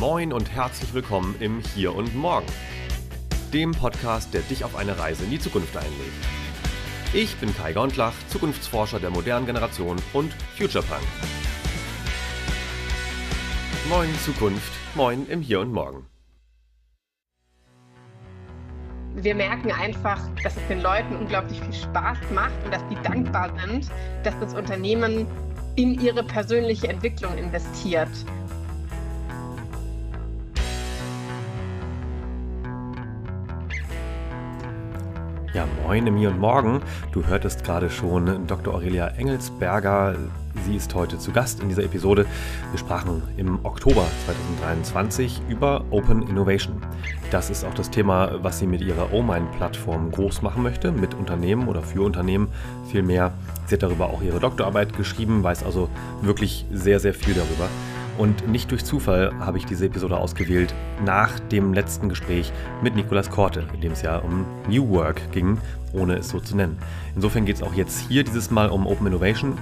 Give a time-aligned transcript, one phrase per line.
[0.00, 2.46] Moin und herzlich willkommen im Hier und Morgen,
[3.52, 5.92] dem Podcast, der dich auf eine Reise in die Zukunft einlädt.
[7.12, 11.02] Ich bin Kai Gondlach, Zukunftsforscher der modernen Generation und Futurepunk.
[13.88, 16.06] Moin Zukunft, moin im Hier und Morgen.
[19.16, 23.52] wir merken einfach, dass es den Leuten unglaublich viel Spaß macht und dass die dankbar
[23.60, 23.88] sind,
[24.24, 25.26] dass das Unternehmen
[25.76, 28.10] in ihre persönliche Entwicklung investiert.
[35.54, 36.80] Ja, moin Hier und Morgen.
[37.12, 38.74] Du hörtest gerade schon Dr.
[38.74, 40.16] Aurelia Engelsberger.
[40.66, 42.26] Sie ist heute zu Gast in dieser Episode.
[42.72, 46.82] Wir sprachen im Oktober 2023 über Open Innovation.
[47.30, 51.68] Das ist auch das Thema, was sie mit ihrer OMIND-Plattform groß machen möchte, mit Unternehmen
[51.68, 52.48] oder für Unternehmen
[52.90, 53.32] vielmehr.
[53.66, 55.88] Sie hat darüber auch ihre Doktorarbeit geschrieben, weiß also
[56.20, 57.68] wirklich sehr, sehr viel darüber.
[58.16, 60.72] Und nicht durch Zufall habe ich diese Episode ausgewählt
[61.04, 62.52] nach dem letzten Gespräch
[62.82, 65.58] mit Nicolas Korte, in dem es ja um New Work ging,
[65.92, 66.78] ohne es so zu nennen.
[67.14, 69.58] Insofern geht es auch jetzt hier dieses Mal um Open Innovation.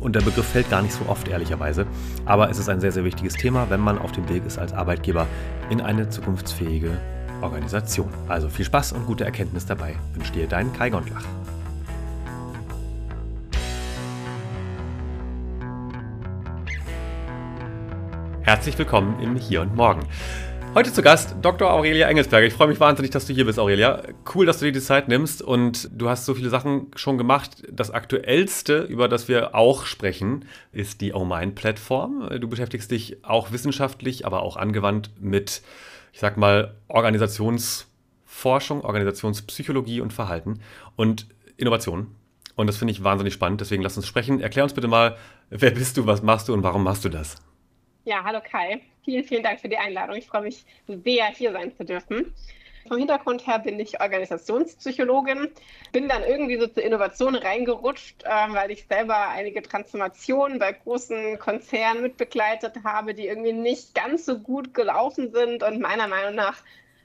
[0.00, 1.86] Und der Begriff fällt gar nicht so oft, ehrlicherweise.
[2.24, 4.72] Aber es ist ein sehr, sehr wichtiges Thema, wenn man auf dem Weg ist als
[4.72, 5.26] Arbeitgeber
[5.70, 6.90] in eine zukunftsfähige
[7.42, 8.08] Organisation.
[8.28, 9.94] Also viel Spaß und gute Erkenntnis dabei.
[10.14, 11.24] Wünsche dir dein Kai Gondlach.
[18.48, 20.08] Herzlich willkommen im Hier und Morgen.
[20.74, 21.70] Heute zu Gast Dr.
[21.70, 22.46] Aurelia Engelsberger.
[22.46, 24.02] Ich freue mich wahnsinnig, dass du hier bist, Aurelia.
[24.34, 27.62] Cool, dass du dir die Zeit nimmst und du hast so viele Sachen schon gemacht.
[27.70, 32.40] Das aktuellste, über das wir auch sprechen, ist die OMIND-Plattform.
[32.40, 35.60] Du beschäftigst dich auch wissenschaftlich, aber auch angewandt mit,
[36.14, 40.60] ich sag mal, Organisationsforschung, Organisationspsychologie und Verhalten
[40.96, 41.26] und
[41.58, 42.06] Innovation.
[42.56, 44.40] Und das finde ich wahnsinnig spannend, deswegen lass uns sprechen.
[44.40, 45.18] Erklär uns bitte mal,
[45.50, 47.36] wer bist du, was machst du und warum machst du das?
[48.08, 48.80] Ja, hallo Kai.
[49.04, 50.16] Vielen, vielen Dank für die Einladung.
[50.16, 52.32] Ich freue mich sehr, hier sein zu dürfen.
[52.86, 55.50] Vom Hintergrund her bin ich Organisationspsychologin,
[55.92, 61.38] bin dann irgendwie so zur Innovation reingerutscht, äh, weil ich selber einige Transformationen bei großen
[61.38, 66.62] Konzernen mitbegleitet habe, die irgendwie nicht ganz so gut gelaufen sind und meiner Meinung nach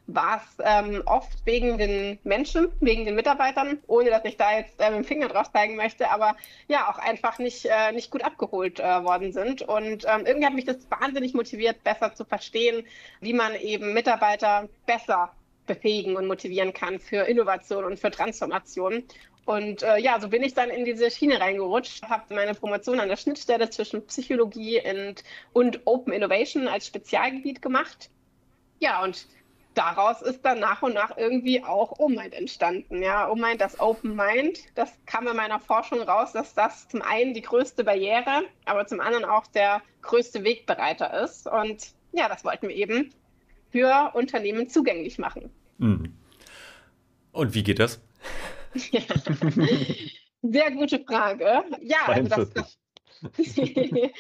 [0.07, 4.79] war es ähm, oft wegen den Menschen, wegen den Mitarbeitern, ohne dass ich da jetzt
[4.79, 6.35] äh, mit dem Finger drauf zeigen möchte, aber
[6.67, 9.61] ja, auch einfach nicht, äh, nicht gut abgeholt äh, worden sind.
[9.61, 12.85] Und ähm, irgendwie hat mich das wahnsinnig motiviert, besser zu verstehen,
[13.21, 15.31] wie man eben Mitarbeiter besser
[15.65, 19.03] befähigen und motivieren kann für Innovation und für Transformation.
[19.45, 23.09] Und äh, ja, so bin ich dann in diese Schiene reingerutscht, habe meine Promotion an
[23.09, 28.09] der Schnittstelle zwischen Psychologie und, und Open Innovation als Spezialgebiet gemacht.
[28.79, 29.27] Ja, und
[29.73, 33.01] daraus ist dann nach und nach irgendwie auch OMind entstanden.
[33.01, 37.34] Ja, OMind, das Open Mind, das kam in meiner Forschung raus, dass das zum einen
[37.34, 41.47] die größte Barriere, aber zum anderen auch der größte Wegbereiter ist.
[41.47, 43.13] Und ja, das wollten wir eben
[43.72, 45.50] für Unternehmen zugänglich machen.
[45.78, 46.13] Mhm.
[47.31, 48.01] Und wie geht das?
[50.41, 51.63] Sehr gute Frage.
[51.81, 52.78] Ja, also das, das,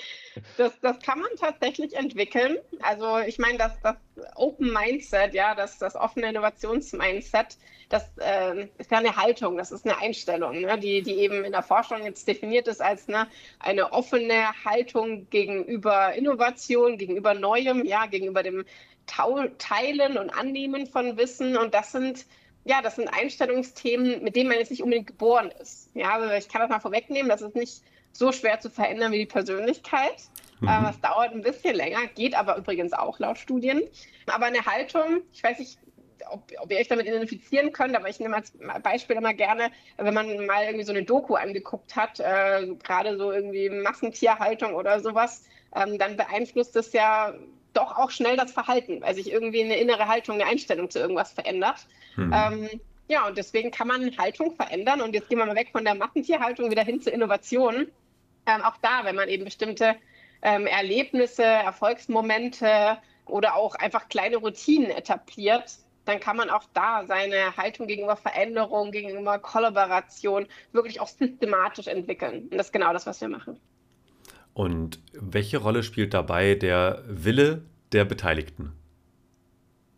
[0.57, 2.57] das, das kann man tatsächlich entwickeln.
[2.81, 3.95] Also ich meine, das, das
[4.35, 7.57] Open Mindset, ja, das, das offene Innovationsmindset,
[7.89, 11.51] das äh, ist ja eine Haltung, das ist eine Einstellung, ne, die, die eben in
[11.51, 13.27] der Forschung jetzt definiert ist als ne,
[13.59, 18.65] eine offene Haltung gegenüber Innovation, gegenüber Neuem, ja, gegenüber dem
[19.05, 21.57] Teilen und Annehmen von Wissen.
[21.57, 22.25] Und das sind
[22.65, 25.89] ja, das sind Einstellungsthemen, mit denen man jetzt nicht unbedingt geboren ist.
[25.93, 27.81] Ja, also ich kann das mal vorwegnehmen, das ist nicht
[28.13, 30.23] so schwer zu verändern wie die Persönlichkeit.
[30.61, 30.67] Mhm.
[30.67, 33.81] Äh, das dauert ein bisschen länger, geht aber übrigens auch laut Studien.
[34.27, 35.77] Aber eine Haltung, ich weiß nicht,
[36.29, 40.13] ob, ob, ihr euch damit identifizieren könnt, aber ich nehme als Beispiel immer gerne, wenn
[40.13, 45.43] man mal irgendwie so eine Doku angeguckt hat, äh, gerade so irgendwie Massentierhaltung oder sowas,
[45.75, 47.33] ähm, dann beeinflusst das ja
[47.73, 51.33] doch auch schnell das Verhalten, weil sich irgendwie eine innere Haltung, eine Einstellung zu irgendwas
[51.33, 51.87] verändert.
[52.15, 52.33] Mhm.
[52.33, 52.69] Ähm,
[53.07, 55.01] ja, und deswegen kann man Haltung verändern.
[55.01, 57.87] Und jetzt gehen wir mal weg von der Massentierhaltung wieder hin zur Innovation
[58.45, 59.95] ähm, auch da, wenn man eben bestimmte
[60.41, 67.55] ähm, Erlebnisse, Erfolgsmomente oder auch einfach kleine Routinen etabliert, dann kann man auch da seine
[67.55, 72.49] Haltung gegenüber Veränderung, gegenüber Kollaboration wirklich auch systematisch entwickeln.
[72.51, 73.57] Und das ist genau das, was wir machen.
[74.53, 78.73] Und welche Rolle spielt dabei der Wille der Beteiligten?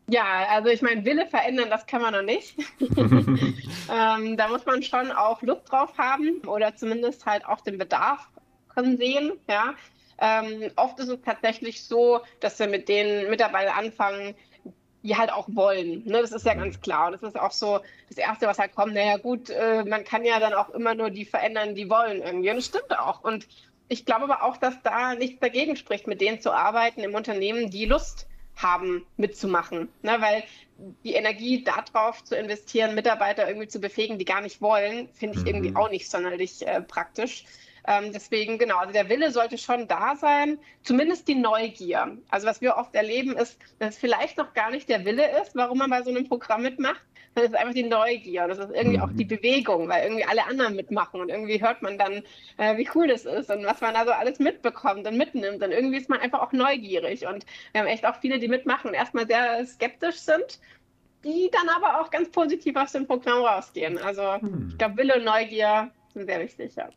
[0.07, 2.55] Ja, also ich meine, Wille verändern, das kann man noch nicht.
[2.79, 8.29] ähm, da muss man schon auch Lust drauf haben oder zumindest halt auch den Bedarf
[8.75, 9.33] können sehen.
[9.49, 9.73] Ja.
[10.19, 14.35] Ähm, oft ist es tatsächlich so, dass wir mit den Mitarbeitern anfangen,
[15.03, 16.03] die halt auch wollen.
[16.05, 16.21] Ne?
[16.21, 17.07] Das ist ja ganz klar.
[17.07, 18.93] Und das ist auch so das Erste, was halt kommt.
[18.93, 22.49] Naja, gut, äh, man kann ja dann auch immer nur die verändern, die wollen irgendwie.
[22.49, 23.23] Und das stimmt auch.
[23.23, 23.47] Und
[23.87, 27.69] ich glaube aber auch, dass da nichts dagegen spricht, mit denen zu arbeiten im Unternehmen,
[27.69, 29.89] die Lust haben, mitzumachen.
[30.01, 30.17] Ne?
[30.19, 30.43] Weil
[31.03, 35.41] die Energie darauf zu investieren, Mitarbeiter irgendwie zu befähigen, die gar nicht wollen, finde ich
[35.41, 35.47] mhm.
[35.47, 37.45] irgendwie auch nicht sonderlich äh, praktisch.
[37.87, 42.17] Ähm, deswegen, genau, also der Wille sollte schon da sein, zumindest die Neugier.
[42.29, 45.55] Also was wir oft erleben, ist, dass es vielleicht noch gar nicht der Wille ist,
[45.55, 47.01] warum man bei so einem Programm mitmacht,
[47.35, 48.43] sondern es ist einfach die Neugier.
[48.43, 49.03] Und das ist irgendwie mhm.
[49.03, 52.23] auch die Bewegung, weil irgendwie alle anderen mitmachen und irgendwie hört man dann,
[52.57, 55.63] äh, wie cool das ist und was man da so alles mitbekommt und mitnimmt.
[55.63, 57.27] Und irgendwie ist man einfach auch neugierig.
[57.27, 60.59] Und wir haben echt auch viele, die mitmachen und erstmal sehr skeptisch sind
[61.23, 63.97] die dann aber auch ganz positiv aus dem Programm rausgehen.
[63.97, 64.67] Also hm.
[64.69, 66.87] ich glaube, Wille und Neugier sind sehr wichtig, ja.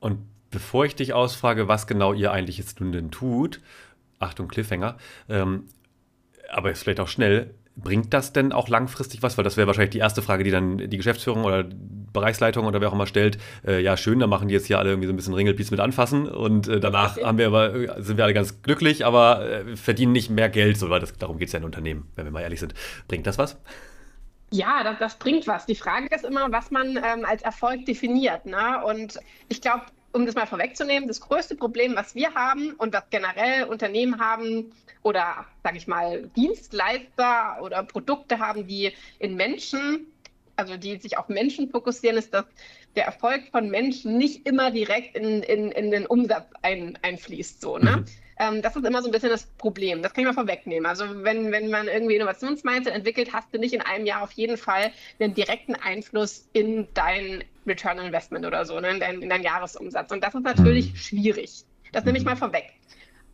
[0.00, 0.18] Und
[0.50, 3.60] bevor ich dich ausfrage, was genau ihr eigentlich jetzt nun denn tut,
[4.18, 4.96] Achtung, Cliffhanger,
[5.28, 5.64] ähm,
[6.50, 9.38] aber jetzt vielleicht auch schnell, bringt das denn auch langfristig was?
[9.38, 11.64] Weil das wäre wahrscheinlich die erste Frage, die dann die Geschäftsführung oder
[12.12, 13.38] Bereichsleitung oder wer auch immer stellt.
[13.66, 15.80] Äh, ja, schön, da machen die jetzt hier alle irgendwie so ein bisschen Ringelpiece mit
[15.80, 17.24] anfassen und äh, danach okay.
[17.24, 20.76] haben wir aber, äh, sind wir alle ganz glücklich, aber äh, verdienen nicht mehr Geld,
[20.76, 22.74] so, weil das, darum geht es ja in Unternehmen, wenn wir mal ehrlich sind.
[23.06, 23.58] Bringt das was?
[24.50, 25.66] Ja, das, das bringt was.
[25.66, 28.46] Die Frage ist immer, was man ähm, als Erfolg definiert.
[28.46, 28.82] Ne?
[28.84, 29.18] Und
[29.48, 33.64] ich glaube, um das mal vorwegzunehmen, das größte Problem, was wir haben und was generell
[33.64, 34.72] Unternehmen haben
[35.02, 40.06] oder, sage ich mal, Dienstleister oder Produkte haben, die in Menschen,
[40.56, 42.46] also die sich auf Menschen fokussieren, ist, dass
[42.96, 47.60] der Erfolg von Menschen nicht immer direkt in, in, in den Umsatz ein, einfließt.
[47.60, 47.98] So, ne?
[47.98, 48.04] Mhm.
[48.38, 50.02] Ähm, das ist immer so ein bisschen das Problem.
[50.02, 50.86] Das kann ich mal vorwegnehmen.
[50.86, 54.56] Also wenn, wenn man irgendwie Innovationsmindset entwickelt, hast du nicht in einem Jahr auf jeden
[54.56, 58.90] Fall einen direkten Einfluss in dein Return on Investment oder so, ne?
[58.90, 60.12] in, dein, in deinen Jahresumsatz.
[60.12, 60.96] Und das ist natürlich mhm.
[60.96, 61.64] schwierig.
[61.92, 62.30] Das nehme ich mhm.
[62.30, 62.72] mal vorweg.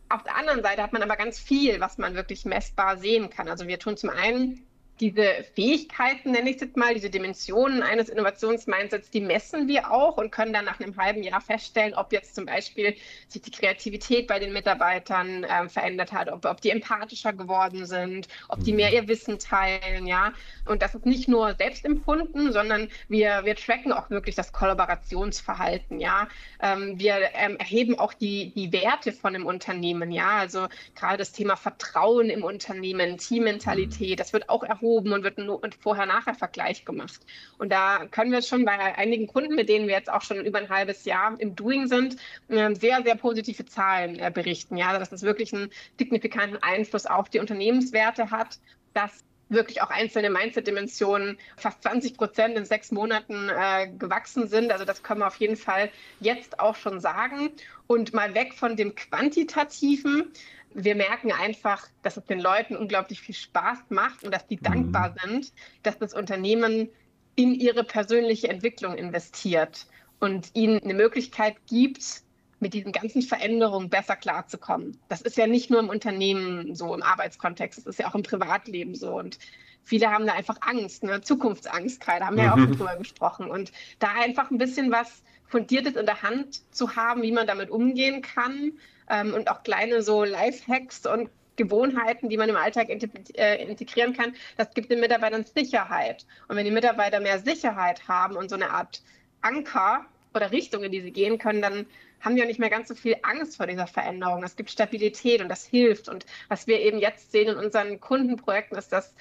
[0.09, 3.47] Auf der anderen Seite hat man aber ganz viel, was man wirklich messbar sehen kann.
[3.47, 4.65] Also wir tun zum einen
[4.99, 10.17] diese Fähigkeiten, nenne ich es jetzt mal, diese Dimensionen eines Innovationsmindsets, die messen wir auch
[10.17, 12.95] und können dann nach einem halben Jahr feststellen, ob jetzt zum Beispiel
[13.27, 18.29] sich die Kreativität bei den Mitarbeitern äh, verändert hat, ob, ob die empathischer geworden sind,
[18.47, 20.31] ob die mehr ihr Wissen teilen, ja.
[20.65, 26.29] Und das ist nicht nur selbstempfunden, sondern wir, wir tracken auch wirklich das Kollaborationsverhalten, ja.
[26.61, 30.37] Ähm, wir ähm, erheben auch die, die Werte von einem Unternehmen, ja.
[30.37, 35.37] Also gerade das Thema Vertrauen im Unternehmen, Teammentalität, das wird auch erhoben abgehoben und wird
[35.37, 37.19] ein Vorher-Nachher-Vergleich gemacht.
[37.57, 40.59] Und da können wir schon bei einigen Kunden, mit denen wir jetzt auch schon über
[40.59, 42.17] ein halbes Jahr im Doing sind,
[42.49, 44.77] ähm, sehr, sehr positive Zahlen äh, berichten.
[44.77, 48.59] Ja, dass das wirklich einen signifikanten Einfluss auf die Unternehmenswerte hat,
[48.93, 54.71] dass wirklich auch einzelne Mindset-Dimensionen fast 20 Prozent in sechs Monaten äh, gewachsen sind.
[54.71, 57.51] Also das können wir auf jeden Fall jetzt auch schon sagen.
[57.85, 60.31] Und mal weg von dem Quantitativen
[60.75, 64.63] wir merken einfach, dass es den Leuten unglaublich viel Spaß macht und dass die mhm.
[64.63, 66.89] dankbar sind, dass das Unternehmen
[67.35, 69.87] in ihre persönliche Entwicklung investiert
[70.19, 72.23] und ihnen eine Möglichkeit gibt,
[72.59, 74.97] mit diesen ganzen Veränderungen besser klarzukommen.
[75.09, 78.23] Das ist ja nicht nur im Unternehmen so, im Arbeitskontext, das ist ja auch im
[78.23, 79.17] Privatleben so.
[79.17, 79.39] Und
[79.83, 81.21] viele haben da einfach Angst, ne?
[81.21, 82.47] Zukunftsangst gerade, haben wir mhm.
[82.47, 82.77] ja auch schon mhm.
[82.77, 83.49] drüber gesprochen.
[83.49, 87.69] Und da einfach ein bisschen was Fundiertes in der Hand zu haben, wie man damit
[87.69, 88.73] umgehen kann,
[89.09, 94.35] ähm, und auch kleine so Lifehacks und Gewohnheiten, die man im Alltag äh, integrieren kann,
[94.57, 96.25] das gibt den Mitarbeitern Sicherheit.
[96.47, 99.01] Und wenn die Mitarbeiter mehr Sicherheit haben und so eine Art
[99.41, 101.85] Anker oder Richtung, in die sie gehen können, dann
[102.21, 104.43] haben die auch nicht mehr ganz so viel Angst vor dieser Veränderung.
[104.43, 106.09] Es gibt Stabilität und das hilft.
[106.09, 109.15] Und was wir eben jetzt sehen in unseren Kundenprojekten, ist, dass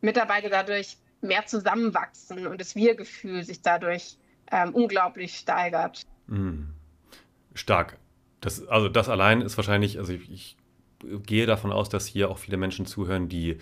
[0.00, 4.16] Mitarbeiter dadurch mehr zusammenwachsen und das Wir-Gefühl sich dadurch
[4.52, 6.02] ähm, unglaublich steigert.
[6.26, 6.68] Mhm.
[7.54, 7.98] Stark.
[8.46, 10.56] Das, also das allein ist wahrscheinlich, also ich, ich
[11.24, 13.56] gehe davon aus, dass hier auch viele Menschen zuhören, die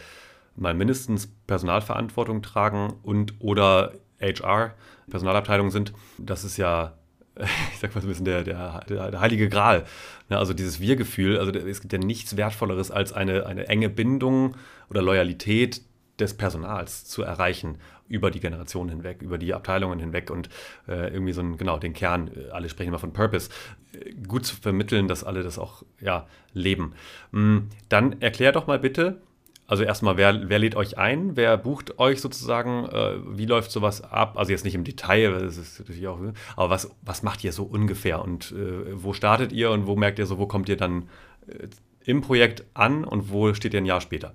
[0.56, 4.74] mal mindestens Personalverantwortung tragen und oder HR,
[5.08, 5.94] Personalabteilung sind.
[6.18, 6.98] Das ist ja,
[7.72, 9.86] ich sag mal so ein bisschen der, der, der heilige Gral.
[10.28, 14.54] Ne, also dieses Wir-Gefühl, also es gibt ja nichts Wertvolleres als eine, eine enge Bindung
[14.90, 15.80] oder Loyalität
[16.18, 20.48] des Personals zu erreichen über die Generationen hinweg, über die Abteilungen hinweg und
[20.88, 23.50] äh, irgendwie so ein, genau, den Kern, äh, alle sprechen immer von Purpose,
[23.92, 26.94] äh, gut zu vermitteln, dass alle das auch ja, leben.
[27.32, 27.58] Mm,
[27.88, 29.20] dann erklär doch mal bitte,
[29.66, 31.36] also erstmal, wer, wer lädt euch ein?
[31.36, 32.84] Wer bucht euch sozusagen?
[32.84, 34.36] Äh, wie läuft sowas ab?
[34.36, 36.18] Also jetzt nicht im Detail, das ist natürlich auch,
[36.56, 38.20] aber was, was macht ihr so ungefähr?
[38.20, 41.08] Und äh, wo startet ihr und wo merkt ihr so, wo kommt ihr dann
[41.46, 41.68] äh,
[42.04, 44.34] im Projekt an und wo steht ihr ein Jahr später?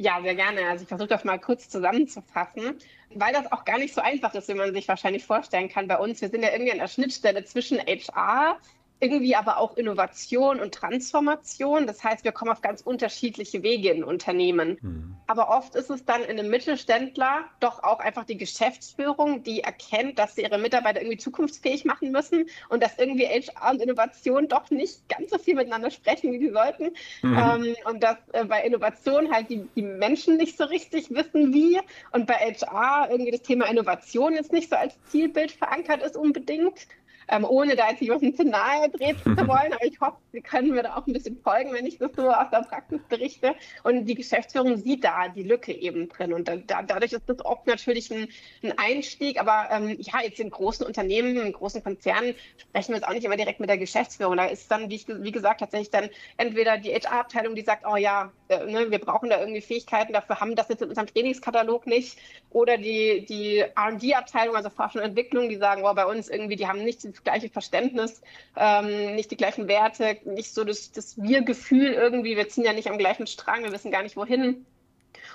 [0.00, 0.68] Ja, sehr gerne.
[0.68, 2.78] Also ich versuche das mal kurz zusammenzufassen,
[3.10, 5.98] weil das auch gar nicht so einfach ist, wie man sich wahrscheinlich vorstellen kann bei
[5.98, 6.20] uns.
[6.20, 8.60] Wir sind ja irgendwie an der Schnittstelle zwischen HR,
[9.00, 11.86] irgendwie aber auch Innovation und Transformation.
[11.86, 14.78] Das heißt, wir kommen auf ganz unterschiedliche Wege in Unternehmen.
[14.80, 15.16] Mhm.
[15.26, 20.18] Aber oft ist es dann in einem Mittelständler doch auch einfach die Geschäftsführung, die erkennt,
[20.18, 24.70] dass sie ihre Mitarbeiter irgendwie zukunftsfähig machen müssen und dass irgendwie HR und Innovation doch
[24.70, 26.90] nicht ganz so viel miteinander sprechen, wie sie sollten.
[27.22, 27.38] Mhm.
[27.38, 31.78] Ähm, und dass äh, bei Innovation halt die, die Menschen nicht so richtig wissen, wie.
[32.12, 36.86] Und bei HR irgendwie das Thema Innovation jetzt nicht so als Zielbild verankert ist unbedingt
[37.28, 39.72] ähm, ohne da jetzt jemandem zu nahe treten zu wollen.
[39.72, 42.28] Aber ich hoffe, Sie können mir da auch ein bisschen folgen, wenn ich das so
[42.28, 43.54] aus der Praxis berichte.
[43.84, 46.32] Und die Geschäftsführung sieht da die Lücke eben drin.
[46.32, 48.28] Und da, dadurch ist das oft natürlich ein,
[48.62, 49.40] ein Einstieg.
[49.40, 53.24] Aber ähm, ja, jetzt in großen Unternehmen, in großen Konzernen sprechen wir jetzt auch nicht
[53.24, 54.36] immer direkt mit der Geschäftsführung.
[54.36, 57.96] Da ist dann, wie, ich, wie gesagt, tatsächlich dann entweder die HR-Abteilung, die sagt, oh
[57.96, 61.86] ja, äh, ne, wir brauchen da irgendwie Fähigkeiten, dafür haben das jetzt in unserem Trainingskatalog
[61.86, 62.18] nicht.
[62.50, 66.66] Oder die, die R&D-Abteilung, also Forschung und Entwicklung, die sagen, oh, bei uns irgendwie, die
[66.66, 68.22] haben nicht das gleiche Verständnis,
[68.56, 72.88] ähm, nicht die gleichen Werte, nicht so das, das Wir-Gefühl irgendwie, wir ziehen ja nicht
[72.88, 74.64] am gleichen Strang, wir wissen gar nicht wohin.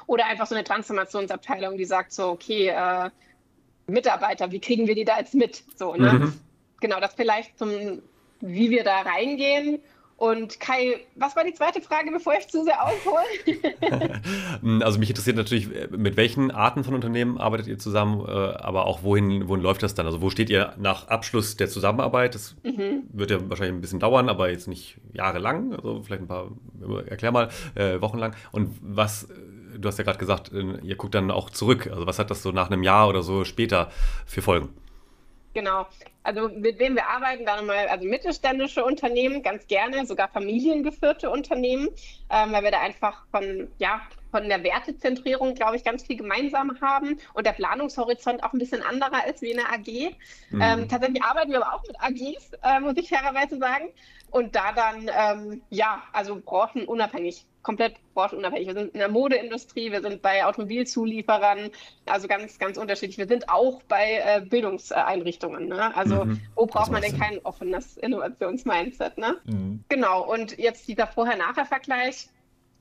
[0.07, 3.09] Oder einfach so eine Transformationsabteilung, die sagt so, okay, äh,
[3.87, 5.63] Mitarbeiter, wie kriegen wir die da jetzt mit?
[5.75, 6.13] So, ne?
[6.13, 6.39] Mhm.
[6.79, 8.01] Genau, das vielleicht zum,
[8.39, 9.79] wie wir da reingehen
[10.17, 14.81] und Kai, was war die zweite Frage, bevor ich zu sehr aushole?
[14.83, 19.03] also mich interessiert natürlich, mit welchen Arten von Unternehmen arbeitet ihr zusammen, äh, aber auch
[19.03, 20.05] wohin, wohin läuft das dann?
[20.05, 22.35] Also wo steht ihr nach Abschluss der Zusammenarbeit?
[22.35, 23.03] Das mhm.
[23.11, 26.51] wird ja wahrscheinlich ein bisschen dauern, aber jetzt nicht jahrelang, also vielleicht ein paar,
[27.07, 28.35] erklär mal, äh, wochenlang.
[28.51, 29.27] Und was,
[29.77, 31.89] du hast ja gerade gesagt, äh, ihr guckt dann auch zurück.
[31.91, 33.89] Also was hat das so nach einem Jahr oder so später
[34.25, 34.69] für Folgen?
[35.53, 35.87] Genau.
[36.23, 41.89] Also mit wem wir arbeiten, dann mal also mittelständische Unternehmen, ganz gerne, sogar familiengeführte Unternehmen,
[42.29, 44.01] ähm, weil wir da einfach von, ja,
[44.33, 48.81] von der Wertezentrierung, glaube ich, ganz viel gemeinsam haben und der Planungshorizont auch ein bisschen
[48.81, 50.15] anderer ist wie in der AG.
[50.49, 50.61] Mhm.
[50.61, 53.89] Ähm, tatsächlich arbeiten wir aber auch mit AGs, äh, muss ich fairerweise sagen.
[54.31, 58.67] Und da dann, ähm, ja, also branchenunabhängig komplett branchenunabhängig.
[58.67, 61.69] Wir sind in der Modeindustrie, wir sind bei Automobilzulieferern,
[62.07, 63.19] also ganz, ganz unterschiedlich.
[63.19, 65.67] Wir sind auch bei äh, Bildungseinrichtungen.
[65.67, 65.95] Ne?
[65.95, 66.41] Also mhm.
[66.55, 69.19] wo braucht man denn kein offenes Innovationsmindset?
[69.19, 69.37] Ne?
[69.45, 69.83] Mhm.
[69.89, 72.29] Genau, und jetzt dieser Vorher-Nachher-Vergleich.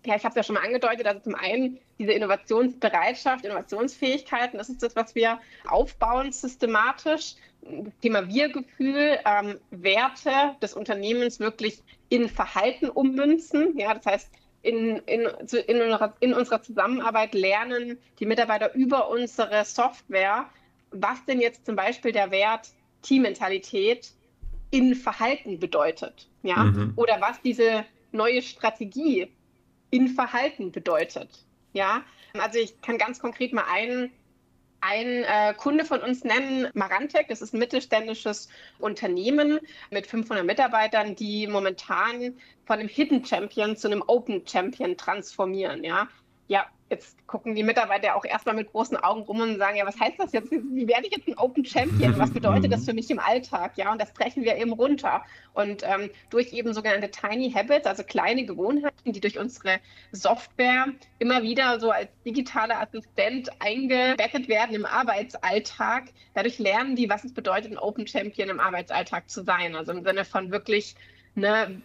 [0.05, 4.69] Ja, ich habe es ja schon mal angedeutet, also zum einen diese Innovationsbereitschaft, Innovationsfähigkeiten, das
[4.69, 7.35] ist das, was wir aufbauen systematisch.
[7.61, 13.79] Das Thema Wir-Gefühl, ähm, Werte des Unternehmens wirklich in Verhalten ummünzen.
[13.79, 14.31] Ja, das heißt,
[14.63, 15.29] in, in,
[15.67, 20.49] in, in unserer Zusammenarbeit lernen die Mitarbeiter über unsere Software,
[20.91, 22.71] was denn jetzt zum Beispiel der Wert
[23.03, 24.13] Teammentalität
[24.71, 26.29] in Verhalten bedeutet.
[26.43, 26.65] Ja?
[26.65, 26.93] Mhm.
[26.97, 29.29] Oder was diese neue Strategie
[29.93, 31.29] in Verhalten bedeutet.
[31.73, 32.03] Ja,
[32.35, 34.11] also ich kann ganz konkret mal einen
[34.81, 37.29] ein äh, Kunde von uns nennen, Marantec.
[37.29, 38.49] Das ist ein mittelständisches
[38.81, 45.85] Unternehmen mit 500 Mitarbeitern, die momentan von einem Hidden Champion zu einem Open Champion transformieren.
[45.85, 46.09] Ja,
[46.49, 49.99] ja Jetzt gucken die Mitarbeiter auch erstmal mit großen Augen rum und sagen, ja, was
[49.99, 50.51] heißt das jetzt?
[50.51, 52.19] Wie werde ich jetzt ein Open Champion?
[52.19, 53.79] Was bedeutet das für mich im Alltag?
[53.79, 55.25] Ja, und das brechen wir eben runter.
[55.55, 59.79] Und ähm, durch eben sogenannte Tiny Habits, also kleine Gewohnheiten, die durch unsere
[60.13, 66.11] Software immer wieder so als digitaler Assistent eingebettet werden im Arbeitsalltag.
[66.35, 69.77] Dadurch lernen die, was es bedeutet, ein Open Champion im Arbeitsalltag zu sein.
[69.77, 70.95] Also im Sinne von wirklich
[71.37, 71.81] ne,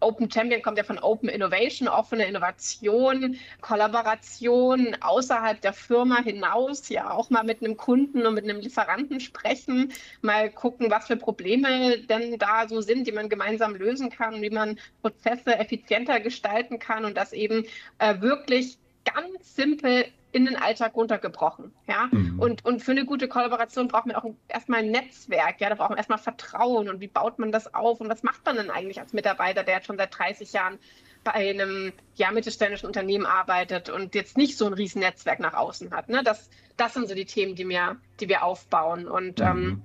[0.00, 7.10] Open Champion kommt ja von Open Innovation, offene Innovation, Kollaboration außerhalb der Firma hinaus, ja
[7.10, 11.98] auch mal mit einem Kunden und mit einem Lieferanten sprechen, mal gucken, was für Probleme
[11.98, 17.04] denn da so sind, die man gemeinsam lösen kann, wie man Prozesse effizienter gestalten kann
[17.04, 17.64] und das eben
[17.98, 21.72] äh, wirklich ganz simpel in den Alltag runtergebrochen.
[21.86, 22.08] Ja?
[22.10, 22.40] Mhm.
[22.40, 25.60] Und, und für eine gute Kollaboration braucht man auch erstmal ein Netzwerk.
[25.60, 25.68] Ja?
[25.68, 26.88] Da braucht man erstmal Vertrauen.
[26.88, 28.00] Und wie baut man das auf?
[28.00, 30.80] Und was macht man denn eigentlich als Mitarbeiter, der jetzt schon seit 30 Jahren
[31.22, 35.92] bei einem ja, mittelständischen Unternehmen arbeitet und jetzt nicht so ein riesen Netzwerk nach außen
[35.92, 36.08] hat.
[36.08, 36.22] Ne?
[36.24, 39.06] Das, das sind so die Themen, die, mir, die wir aufbauen.
[39.06, 39.46] Und mhm.
[39.46, 39.82] ähm,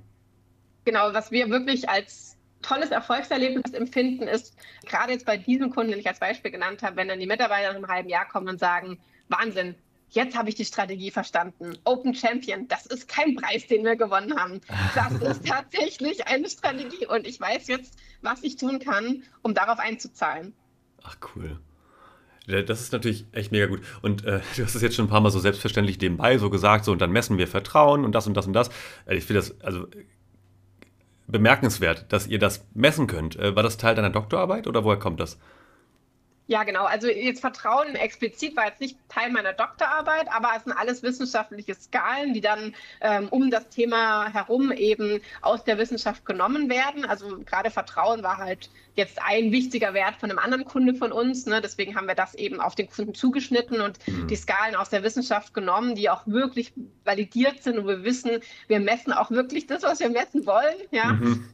[0.83, 5.99] genau, was wir wirklich als tolles Erfolgserlebnis empfinden, ist gerade jetzt bei diesem Kunden, den
[5.99, 8.59] ich als Beispiel genannt habe, wenn dann die Mitarbeiter nach einem halben Jahr kommen und
[8.59, 9.75] sagen, Wahnsinn,
[10.09, 11.77] jetzt habe ich die Strategie verstanden.
[11.83, 14.61] Open Champion, das ist kein Preis, den wir gewonnen haben.
[14.95, 19.79] Das ist tatsächlich eine Strategie und ich weiß jetzt, was ich tun kann, um darauf
[19.79, 20.53] einzuzahlen.
[21.03, 21.59] Ach cool.
[22.47, 23.81] Das ist natürlich echt mega gut.
[24.01, 26.85] Und äh, du hast es jetzt schon ein paar Mal so selbstverständlich nebenbei so gesagt,
[26.85, 28.69] so und dann messen wir Vertrauen und das und das und das.
[29.05, 29.87] Äh, ich finde das also
[31.27, 33.35] bemerkenswert, dass ihr das messen könnt.
[33.35, 35.37] Äh, war das Teil deiner Doktorarbeit oder woher kommt das?
[36.49, 36.85] Ja, genau.
[36.85, 41.75] Also jetzt Vertrauen explizit war jetzt nicht Teil meiner Doktorarbeit, aber es sind alles wissenschaftliche
[41.75, 47.05] Skalen, die dann ähm, um das Thema herum eben aus der Wissenschaft genommen werden.
[47.05, 51.45] Also gerade Vertrauen war halt jetzt ein wichtiger Wert von einem anderen Kunde von uns.
[51.45, 51.61] Ne?
[51.61, 54.27] Deswegen haben wir das eben auf den Kunden zugeschnitten und mhm.
[54.27, 58.79] die Skalen aus der Wissenschaft genommen, die auch wirklich validiert sind und wir wissen, wir
[58.79, 60.77] messen auch wirklich das, was wir messen wollen.
[60.89, 61.13] Ja?
[61.13, 61.47] Mhm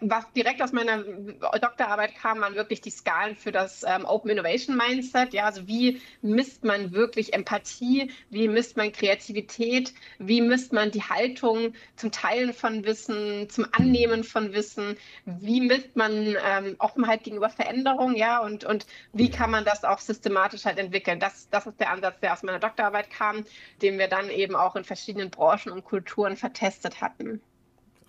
[0.00, 4.76] was direkt aus meiner Doktorarbeit kam, waren wirklich die Skalen für das ähm, Open Innovation
[4.76, 5.32] Mindset.
[5.32, 8.10] Ja, also wie misst man wirklich Empathie?
[8.30, 9.94] Wie misst man Kreativität?
[10.18, 14.96] Wie misst man die Haltung zum Teilen von Wissen, zum Annehmen von Wissen?
[15.24, 18.16] Wie misst man ähm, Offenheit gegenüber Veränderung?
[18.16, 21.20] Ja, und, und wie kann man das auch systematisch halt entwickeln?
[21.20, 23.44] Das, das ist der Ansatz, der aus meiner Doktorarbeit kam,
[23.82, 27.40] den wir dann eben auch in verschiedenen Branchen und Kulturen vertestet hatten.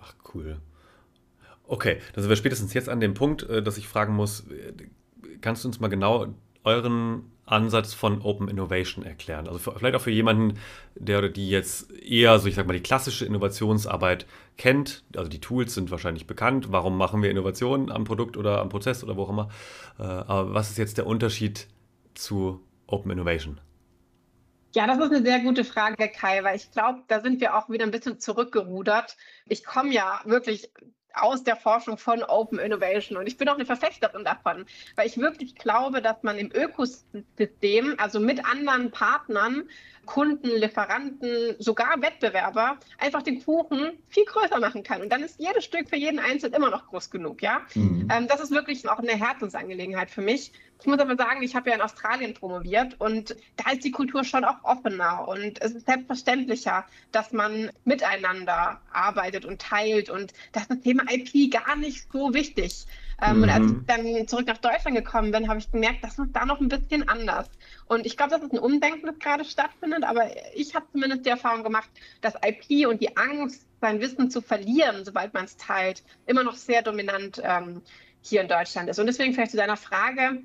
[0.02, 0.60] Ach, cool.
[1.68, 4.74] Okay, da sind wir spätestens jetzt an dem Punkt, äh, dass ich fragen muss, äh,
[5.42, 6.28] kannst du uns mal genau
[6.64, 9.48] euren Ansatz von Open Innovation erklären?
[9.48, 10.60] Also vielleicht auch für jemanden,
[10.96, 14.26] der oder die jetzt eher, so ich sag mal, die klassische Innovationsarbeit
[14.58, 15.04] kennt.
[15.16, 16.72] Also die Tools sind wahrscheinlich bekannt.
[16.72, 19.50] Warum machen wir Innovationen am Produkt oder am Prozess oder wo auch immer?
[20.00, 21.68] Äh, aber was ist jetzt der Unterschied
[22.16, 23.60] zu Open Innovation?
[24.76, 27.70] Ja, das ist eine sehr gute Frage, Kai, weil ich glaube, da sind wir auch
[27.70, 29.16] wieder ein bisschen zurückgerudert.
[29.48, 30.70] Ich komme ja wirklich
[31.22, 33.18] aus der Forschung von Open Innovation.
[33.18, 37.96] Und ich bin auch eine Verfechterin davon, weil ich wirklich glaube, dass man im Ökosystem,
[37.98, 39.70] also mit anderen Partnern,
[40.08, 45.02] Kunden, Lieferanten, sogar Wettbewerber einfach den Kuchen viel größer machen kann.
[45.02, 47.44] Und dann ist jedes Stück für jeden Einzelnen immer noch groß genug.
[47.44, 47.62] Ja?
[47.76, 48.08] Mhm.
[48.12, 50.52] Ähm, das ist wirklich auch eine Herzensangelegenheit für mich.
[50.80, 54.24] Ich muss aber sagen, ich habe ja in Australien promoviert und da ist die Kultur
[54.24, 60.64] schon auch offener und es ist selbstverständlicher, dass man miteinander arbeitet und teilt und das
[60.64, 62.86] ist das Thema IP gar nicht so wichtig.
[63.22, 63.44] Ähm, mhm.
[63.44, 66.46] Und als ich dann zurück nach Deutschland gekommen bin, habe ich gemerkt, das ist da
[66.46, 67.50] noch ein bisschen anders.
[67.88, 71.30] Und ich glaube, das ist ein Umdenken, das gerade stattfindet, aber ich habe zumindest die
[71.30, 71.90] Erfahrung gemacht,
[72.22, 76.56] dass IP und die Angst, sein Wissen zu verlieren, sobald man es teilt, immer noch
[76.56, 77.82] sehr dominant ähm,
[78.22, 79.00] hier in Deutschland ist.
[79.00, 80.42] Und deswegen vielleicht zu deiner Frage,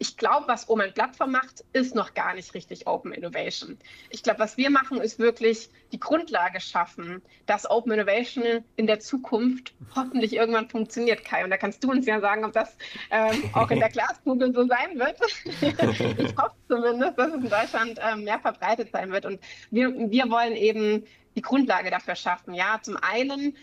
[0.00, 3.76] ich glaube, was Omen Plattform macht, ist noch gar nicht richtig Open Innovation.
[4.08, 9.00] Ich glaube, was wir machen, ist wirklich die Grundlage schaffen, dass Open Innovation in der
[9.00, 11.44] Zukunft hoffentlich irgendwann funktioniert, Kai.
[11.44, 12.78] Und da kannst du uns ja sagen, ob das
[13.10, 15.20] ähm, auch in der Glaskugel so sein wird.
[16.18, 19.26] ich hoffe zumindest, dass es in Deutschland ähm, mehr verbreitet sein wird.
[19.26, 19.38] Und
[19.70, 21.04] wir, wir wollen eben
[21.36, 22.54] die Grundlage dafür schaffen.
[22.54, 23.54] Ja, zum einen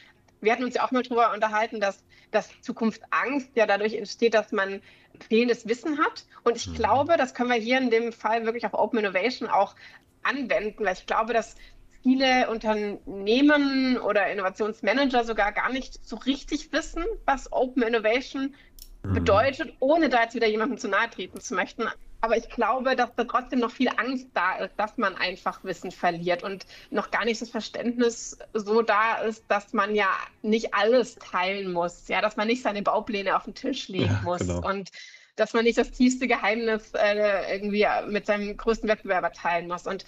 [0.41, 4.51] wir hatten uns ja auch mal darüber unterhalten, dass, dass Zukunftsangst ja dadurch entsteht, dass
[4.51, 4.81] man
[5.27, 6.25] fehlendes Wissen hat.
[6.43, 6.75] Und ich mhm.
[6.75, 9.75] glaube, das können wir hier in dem Fall wirklich auf Open Innovation auch
[10.23, 11.55] anwenden, weil ich glaube, dass
[12.03, 18.55] viele Unternehmen oder Innovationsmanager sogar gar nicht so richtig wissen, was Open Innovation
[19.03, 19.13] mhm.
[19.13, 21.87] bedeutet, ohne da jetzt wieder jemandem zu nahe treten zu möchten.
[22.21, 25.91] Aber ich glaube, dass da trotzdem noch viel Angst da ist, dass man einfach Wissen
[25.91, 30.09] verliert und noch gar nicht das Verständnis so da ist, dass man ja
[30.41, 34.21] nicht alles teilen muss, ja, dass man nicht seine Baupläne auf den Tisch legen ja,
[34.23, 34.67] muss genau.
[34.67, 34.89] und
[35.35, 39.85] dass man nicht das tiefste Geheimnis äh, irgendwie mit seinem größten Wettbewerber teilen muss.
[39.85, 40.03] Und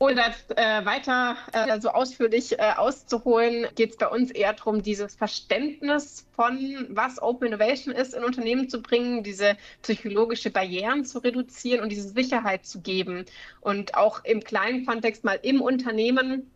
[0.00, 4.82] ohne das äh, weiter äh, so ausführlich äh, auszuholen, geht es bei uns eher darum,
[4.82, 11.18] dieses Verständnis von, was Open Innovation ist, in Unternehmen zu bringen, diese psychologische Barrieren zu
[11.18, 13.26] reduzieren und diese Sicherheit zu geben.
[13.60, 16.50] Und auch im kleinen Kontext mal im Unternehmen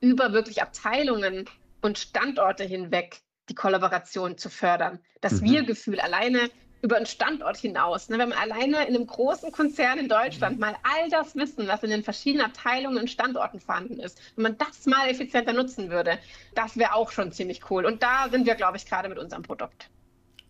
[0.00, 1.48] über wirklich Abteilungen
[1.82, 4.98] und Standorte hinweg die Kollaboration zu fördern.
[5.20, 5.44] Das mhm.
[5.44, 6.50] Wir-Gefühl alleine
[6.82, 8.08] über einen Standort hinaus.
[8.08, 8.18] Ne?
[8.18, 10.60] Wenn man alleine in einem großen Konzern in Deutschland mhm.
[10.60, 14.58] mal all das Wissen, was in den verschiedenen Abteilungen und Standorten vorhanden ist, wenn man
[14.58, 16.18] das mal effizienter nutzen würde,
[16.54, 17.84] das wäre auch schon ziemlich cool.
[17.84, 19.90] Und da sind wir, glaube ich, gerade mit unserem Produkt.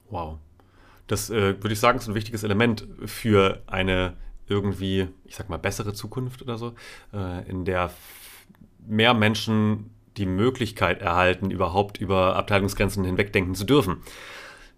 [0.08, 0.38] Wow.
[1.06, 4.16] Das äh, würde ich sagen, ist ein wichtiges Element für eine
[4.46, 6.74] irgendwie, ich sag mal, bessere Zukunft oder so,
[7.12, 7.90] äh, in der
[8.86, 14.02] mehr Menschen die Möglichkeit erhalten, überhaupt über Abteilungsgrenzen hinwegdenken zu dürfen.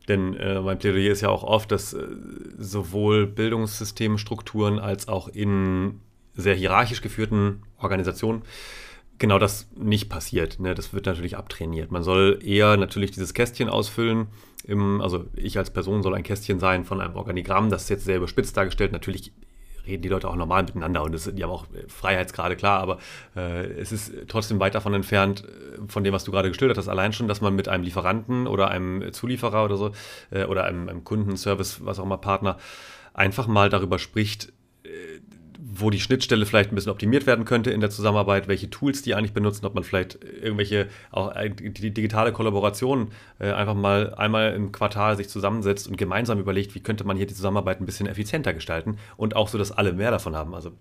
[0.08, 2.06] Denn äh, mein Plädoyer ist ja auch oft, dass äh,
[2.58, 6.00] sowohl Bildungssystemstrukturen als auch in
[6.34, 8.42] sehr hierarchisch geführten Organisationen
[9.18, 10.58] genau das nicht passiert.
[10.58, 10.74] Ne?
[10.74, 11.92] Das wird natürlich abtrainiert.
[11.92, 14.26] Man soll eher natürlich dieses Kästchen ausfüllen.
[14.64, 17.70] Im, also ich als Person soll ein Kästchen sein von einem Organigramm.
[17.70, 18.92] Das ist jetzt sehr überspitzt dargestellt.
[18.92, 19.32] Natürlich
[19.86, 22.98] reden die Leute auch normal miteinander und das, die haben auch Freiheitsgrade, klar, aber
[23.36, 26.88] äh, es ist trotzdem weit davon entfernt, äh, von dem, was du gerade geschildert hast,
[26.88, 29.92] allein schon, dass man mit einem Lieferanten oder einem Zulieferer oder so
[30.30, 32.58] äh, oder einem, einem Kundenservice, was auch immer, Partner,
[33.14, 34.52] einfach mal darüber spricht,
[34.84, 35.20] äh,
[35.74, 39.14] wo die Schnittstelle vielleicht ein bisschen optimiert werden könnte in der Zusammenarbeit, welche Tools die
[39.14, 44.70] eigentlich benutzen, ob man vielleicht irgendwelche auch die digitale Kollaboration äh, einfach mal einmal im
[44.70, 48.52] Quartal sich zusammensetzt und gemeinsam überlegt, wie könnte man hier die Zusammenarbeit ein bisschen effizienter
[48.52, 50.54] gestalten und auch so, dass alle mehr davon haben.
[50.54, 50.72] Also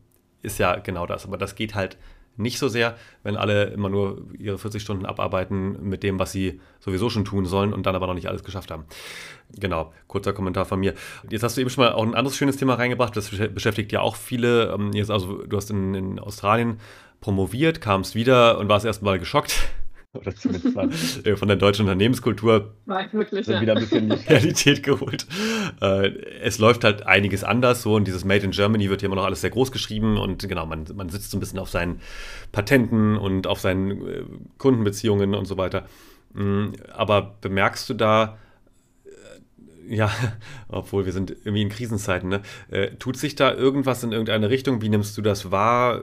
[0.41, 1.97] ist ja genau das, aber das geht halt
[2.41, 6.59] nicht so sehr, wenn alle immer nur ihre 40 Stunden abarbeiten mit dem, was sie
[6.79, 8.85] sowieso schon tun sollen und dann aber noch nicht alles geschafft haben.
[9.57, 10.93] Genau, kurzer Kommentar von mir.
[11.29, 14.01] Jetzt hast du eben schon mal auch ein anderes schönes Thema reingebracht, das beschäftigt ja
[14.01, 14.73] auch viele.
[14.73, 16.79] Ähm, jetzt also, du hast in, in Australien
[17.19, 19.69] promoviert, kamst wieder und warst erstmal geschockt,
[20.19, 20.89] oder zumindest mal
[21.23, 22.75] äh, von der deutschen Unternehmenskultur
[23.11, 23.61] wirklich, ja.
[23.61, 25.25] wieder ein bisschen die Realität geholt.
[25.81, 26.09] Äh,
[26.41, 29.25] es läuft halt einiges anders so und dieses Made in Germany wird hier immer noch
[29.25, 32.01] alles sehr groß geschrieben und genau, man, man sitzt so ein bisschen auf seinen
[32.51, 34.23] Patenten und auf seinen äh,
[34.57, 35.85] Kundenbeziehungen und so weiter.
[36.33, 38.37] Mm, aber bemerkst du da,
[39.87, 40.11] ja,
[40.67, 42.41] obwohl wir sind irgendwie in Krisenzeiten, ne?
[42.69, 44.81] Äh, tut sich da irgendwas in irgendeine Richtung?
[44.81, 46.01] Wie nimmst du das wahr?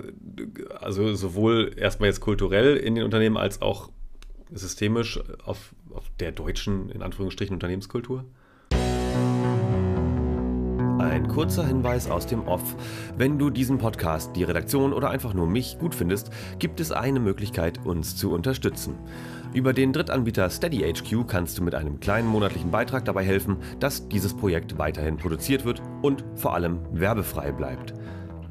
[0.80, 3.90] Also sowohl erstmal jetzt kulturell in den Unternehmen als auch
[4.52, 8.24] systemisch auf, auf der deutschen, in Anführungsstrichen, Unternehmenskultur?
[10.98, 12.74] Ein kurzer Hinweis aus dem Off.
[13.16, 17.20] Wenn du diesen Podcast, die Redaktion oder einfach nur mich gut findest, gibt es eine
[17.20, 18.96] Möglichkeit, uns zu unterstützen.
[19.54, 24.36] Über den Drittanbieter SteadyHQ kannst du mit einem kleinen monatlichen Beitrag dabei helfen, dass dieses
[24.36, 27.94] Projekt weiterhin produziert wird und vor allem werbefrei bleibt.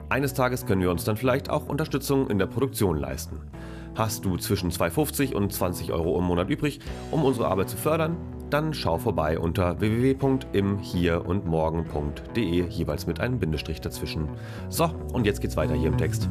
[0.09, 3.41] Eines Tages können wir uns dann vielleicht auch Unterstützung in der Produktion leisten.
[3.97, 6.79] Hast du zwischen 2,50 und 20 Euro im Monat übrig,
[7.09, 8.15] um unsere Arbeit zu fördern?
[8.51, 14.29] Dann schau vorbei unter www.imhierundmorgen.de, jeweils mit einem Bindestrich dazwischen.
[14.69, 16.29] So, und jetzt geht's weiter hier im Text.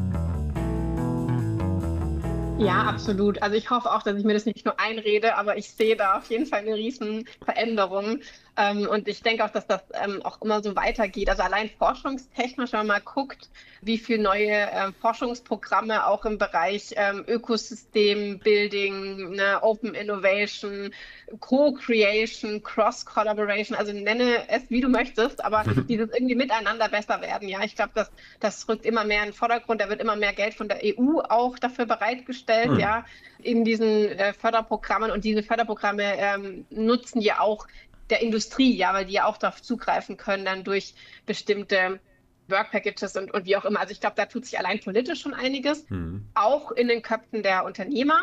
[2.58, 3.42] Ja, absolut.
[3.42, 6.18] Also ich hoffe auch, dass ich mir das nicht nur einrede, aber ich sehe da
[6.18, 8.20] auf jeden Fall eine riesen Veränderung.
[8.56, 11.28] Ähm, und ich denke auch, dass das ähm, auch immer so weitergeht.
[11.28, 13.50] Also allein forschungstechnisch, wenn man mal guckt,
[13.82, 20.92] wie viele neue ähm, Forschungsprogramme auch im Bereich ähm, Ökosystem, Building, ne, Open Innovation,
[21.40, 27.48] Co-Creation, Cross-Collaboration, also nenne es, wie du möchtest, aber dieses irgendwie miteinander besser werden.
[27.48, 29.80] Ja, ich glaube, das, das rückt immer mehr in den Vordergrund.
[29.80, 32.80] Da wird immer mehr Geld von der EU auch dafür bereitgestellt, mhm.
[32.80, 33.04] ja,
[33.42, 35.10] in diesen äh, Förderprogrammen.
[35.10, 37.66] Und diese Förderprogramme ähm, nutzen ja auch
[38.10, 40.94] der Industrie, ja, weil die ja auch darauf zugreifen können, dann durch
[41.26, 42.00] bestimmte
[42.48, 43.80] Work Packages und, und wie auch immer.
[43.80, 46.26] Also ich glaube, da tut sich allein politisch schon einiges, mhm.
[46.34, 48.20] auch in den Köpfen der Unternehmer.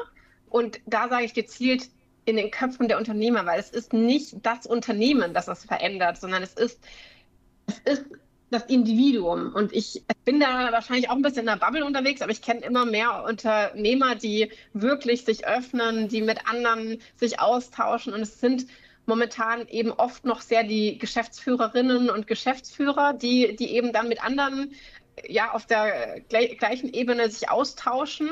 [0.49, 1.89] Und da sage ich gezielt
[2.25, 6.41] in den Köpfen der Unternehmer, weil es ist nicht das Unternehmen, das das verändert, sondern
[6.43, 6.79] es ist,
[7.67, 8.05] es ist
[8.49, 9.51] das Individuum.
[9.53, 12.61] Und ich bin da wahrscheinlich auch ein bisschen in der Bubble unterwegs, aber ich kenne
[12.61, 18.13] immer mehr Unternehmer, die wirklich sich öffnen, die mit anderen sich austauschen.
[18.13, 18.67] Und es sind
[19.05, 24.73] momentan eben oft noch sehr die Geschäftsführerinnen und Geschäftsführer, die, die eben dann mit anderen
[25.27, 28.29] ja auf der gleichen Ebene sich austauschen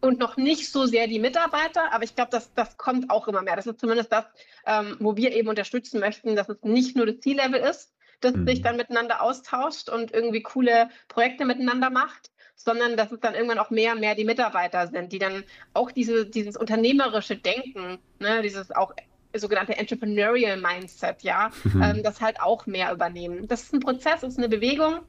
[0.00, 3.42] und noch nicht so sehr die Mitarbeiter, aber ich glaube, das, das kommt auch immer
[3.42, 3.56] mehr.
[3.56, 4.24] Das ist zumindest das,
[4.66, 8.46] ähm, wo wir eben unterstützen möchten, dass es nicht nur das C-Level ist, das mhm.
[8.46, 13.58] sich dann miteinander austauscht und irgendwie coole Projekte miteinander macht, sondern dass es dann irgendwann
[13.58, 18.42] auch mehr und mehr die Mitarbeiter sind, die dann auch diese, dieses unternehmerische Denken, ne,
[18.42, 18.92] dieses auch
[19.34, 21.82] sogenannte Entrepreneurial Mindset, ja, mhm.
[21.82, 23.48] ähm, das halt auch mehr übernehmen.
[23.48, 25.00] Das ist ein Prozess, ist eine Bewegung,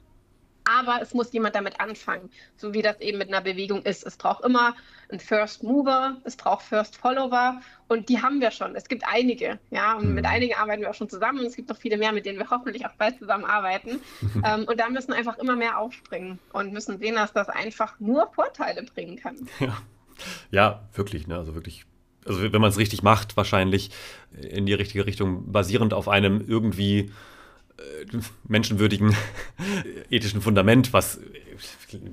[0.66, 4.06] aber es muss jemand damit anfangen, so wie das eben mit einer Bewegung ist.
[4.06, 4.76] Es braucht immer
[5.10, 8.76] einen First Mover, es braucht First Follower und die haben wir schon.
[8.76, 10.16] Es gibt einige, ja, und mhm.
[10.16, 12.40] mit einigen arbeiten wir auch schon zusammen und es gibt noch viele mehr, mit denen
[12.40, 14.02] wir hoffentlich auch bald zusammenarbeiten.
[14.22, 14.44] Mhm.
[14.46, 18.30] Ähm, und da müssen einfach immer mehr aufspringen und müssen sehen, dass das einfach nur
[18.34, 19.48] Vorteile bringen kann.
[19.60, 19.78] Ja,
[20.52, 21.38] ja wirklich, ne?
[21.38, 21.86] Also wirklich
[22.26, 23.92] also wenn man es richtig macht, wahrscheinlich
[24.42, 27.12] in die richtige Richtung, basierend auf einem irgendwie
[27.78, 29.16] äh, menschenwürdigen
[30.10, 31.20] ethischen Fundament, was,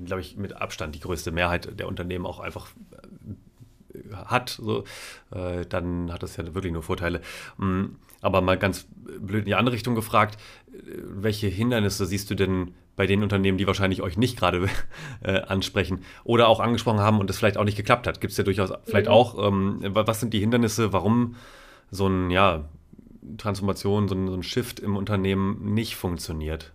[0.05, 2.67] glaube ich, mit Abstand die größte Mehrheit der Unternehmen auch einfach
[3.93, 4.83] äh, hat, so,
[5.31, 7.21] äh, dann hat das ja wirklich nur Vorteile.
[7.57, 8.87] Mm, aber mal ganz
[9.19, 13.65] blöd in die andere Richtung gefragt, welche Hindernisse siehst du denn bei den Unternehmen, die
[13.65, 14.69] wahrscheinlich euch nicht gerade
[15.23, 18.21] äh, ansprechen oder auch angesprochen haben und das vielleicht auch nicht geklappt hat?
[18.21, 19.11] Gibt es ja durchaus vielleicht mhm.
[19.11, 21.35] auch, ähm, was sind die Hindernisse, warum
[21.89, 22.69] so ein, ja,
[23.39, 26.73] Transformation, so ein, so ein Shift im Unternehmen nicht funktioniert?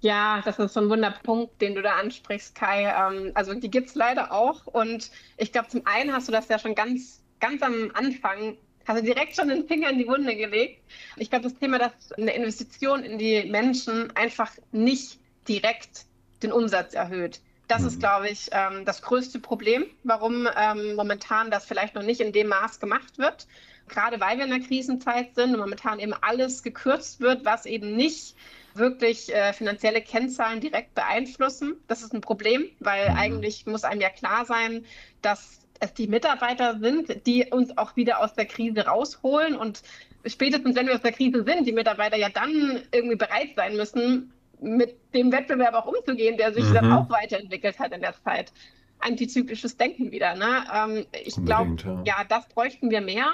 [0.00, 2.82] Ja, das ist so ein Wunderpunkt, den du da ansprichst, Kai.
[2.84, 4.66] Ähm, also die gibt es leider auch.
[4.66, 9.00] Und ich glaube, zum einen hast du das ja schon ganz, ganz am Anfang Hast
[9.00, 10.82] du direkt schon den Finger in die Wunde gelegt?
[11.16, 15.18] Ich glaube, das Thema, dass eine Investition in die Menschen einfach nicht
[15.48, 16.04] direkt
[16.42, 17.40] den Umsatz erhöht.
[17.68, 17.88] Das mhm.
[17.88, 22.32] ist, glaube ich, ähm, das größte Problem, warum ähm, momentan das vielleicht noch nicht in
[22.32, 23.46] dem Maß gemacht wird.
[23.88, 27.96] Gerade weil wir in einer Krisenzeit sind und momentan eben alles gekürzt wird, was eben
[27.96, 28.34] nicht
[28.74, 31.76] wirklich äh, finanzielle Kennzahlen direkt beeinflussen.
[31.86, 33.16] Das ist ein Problem, weil mhm.
[33.16, 34.84] eigentlich muss einem ja klar sein,
[35.22, 39.82] dass es die Mitarbeiter sind, die uns auch wieder aus der Krise rausholen und
[40.26, 44.32] spätestens wenn wir aus der Krise sind, die Mitarbeiter ja dann irgendwie bereit sein müssen,
[44.60, 46.74] mit dem Wettbewerb auch umzugehen, der sich mhm.
[46.74, 48.52] dann auch weiterentwickelt hat in der Zeit.
[49.00, 50.34] Antizyklisches Denken wieder.
[50.34, 50.64] Ne?
[50.72, 52.02] Ähm, ich glaube, ja.
[52.06, 53.32] ja, das bräuchten wir mehr.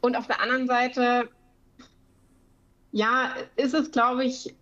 [0.00, 1.28] Und auf der anderen Seite,
[2.90, 4.54] ja, ist es, glaube ich,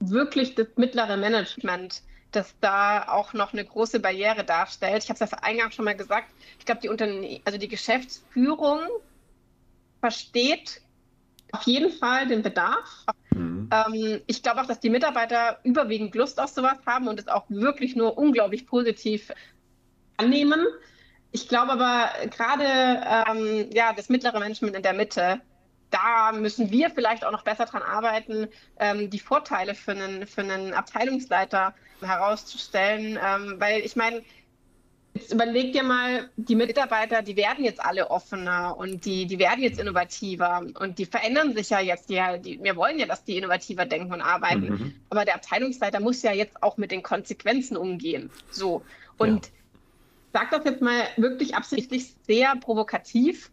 [0.00, 5.04] wirklich das mittlere Management, das da auch noch eine große Barriere darstellt.
[5.04, 6.28] Ich habe es ja eingangs schon mal gesagt.
[6.58, 8.80] Ich glaube, die Unterne also die Geschäftsführung
[10.00, 10.80] versteht
[11.52, 13.04] auf jeden Fall den Bedarf.
[13.34, 13.68] Mhm.
[13.70, 17.44] Ähm, ich glaube auch, dass die Mitarbeiter überwiegend Lust auf sowas haben und es auch
[17.48, 19.30] wirklich nur unglaublich positiv
[20.16, 20.66] annehmen.
[21.30, 25.40] Ich glaube aber gerade ähm, ja, das mittlere Management in der Mitte,
[25.92, 30.40] da müssen wir vielleicht auch noch besser dran arbeiten, ähm, die Vorteile für einen, für
[30.40, 33.18] einen Abteilungsleiter herauszustellen.
[33.22, 34.22] Ähm, weil ich meine,
[35.14, 39.62] Jetzt überleg dir mal, die Mitarbeiter, die werden jetzt alle offener und die, die werden
[39.62, 42.08] jetzt innovativer und die verändern sich ja jetzt.
[42.08, 44.70] Die, die, wir wollen ja, dass die innovativer denken und arbeiten.
[44.70, 44.94] Mhm.
[45.10, 48.30] Aber der Abteilungsleiter muss ja jetzt auch mit den Konsequenzen umgehen.
[48.50, 48.82] So.
[49.18, 49.52] Und ja.
[50.32, 53.51] sag das jetzt mal wirklich absichtlich sehr provokativ.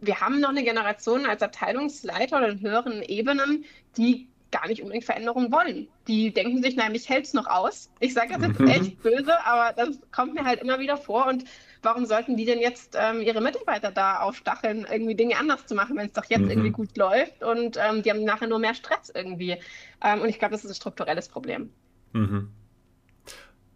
[0.00, 3.64] Wir haben noch eine Generation als Abteilungsleiter oder in höheren Ebenen,
[3.96, 5.88] die gar nicht unbedingt Veränderungen wollen.
[6.06, 7.90] Die denken sich, nein, mich hält es noch aus.
[7.98, 8.68] Ich sage das jetzt mhm.
[8.68, 11.26] echt böse, aber das kommt mir halt immer wieder vor.
[11.26, 11.44] Und
[11.82, 15.96] warum sollten die denn jetzt ähm, ihre Mitarbeiter da aufstacheln, irgendwie Dinge anders zu machen,
[15.96, 16.50] wenn es doch jetzt mhm.
[16.50, 19.56] irgendwie gut läuft und ähm, die haben nachher nur mehr Stress irgendwie.
[20.04, 21.70] Ähm, und ich glaube, das ist ein strukturelles Problem.
[22.12, 22.50] Mhm.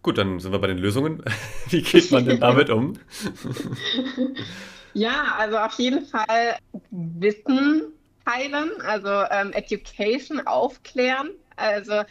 [0.03, 1.25] Gut, dann sind wir bei den Lösungen.
[1.71, 2.95] Wie geht man denn damit um?
[4.99, 6.57] ja, also auf jeden Fall
[6.91, 7.93] Wissen
[8.25, 11.31] teilen, also ähm, Education aufklären.
[11.57, 12.03] Also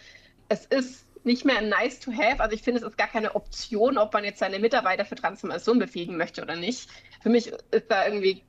[0.49, 2.41] es ist nicht mehr nice to have.
[2.41, 5.79] Also ich finde, es ist gar keine Option, ob man jetzt seine Mitarbeiter für Transformation
[5.79, 6.89] befähigen möchte oder nicht.
[7.21, 8.43] Für mich ist da irgendwie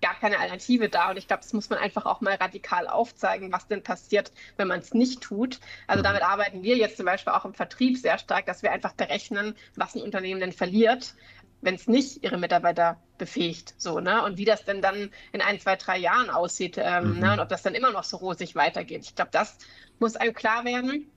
[0.00, 1.10] gar keine Alternative da.
[1.10, 4.68] Und ich glaube, das muss man einfach auch mal radikal aufzeigen, was denn passiert, wenn
[4.68, 5.60] man es nicht tut.
[5.86, 8.92] Also damit arbeiten wir jetzt zum Beispiel auch im Vertrieb sehr stark, dass wir einfach
[8.92, 11.14] berechnen, was ein Unternehmen denn verliert,
[11.62, 14.22] wenn es nicht ihre Mitarbeiter befähigt, so, ne?
[14.24, 17.20] Und wie das denn dann in ein, zwei, drei Jahren aussieht, ähm, mhm.
[17.20, 17.32] ne?
[17.32, 19.02] Und ob das dann immer noch so rosig weitergeht.
[19.04, 19.58] Ich glaube, das
[19.98, 21.10] muss einem klar werden.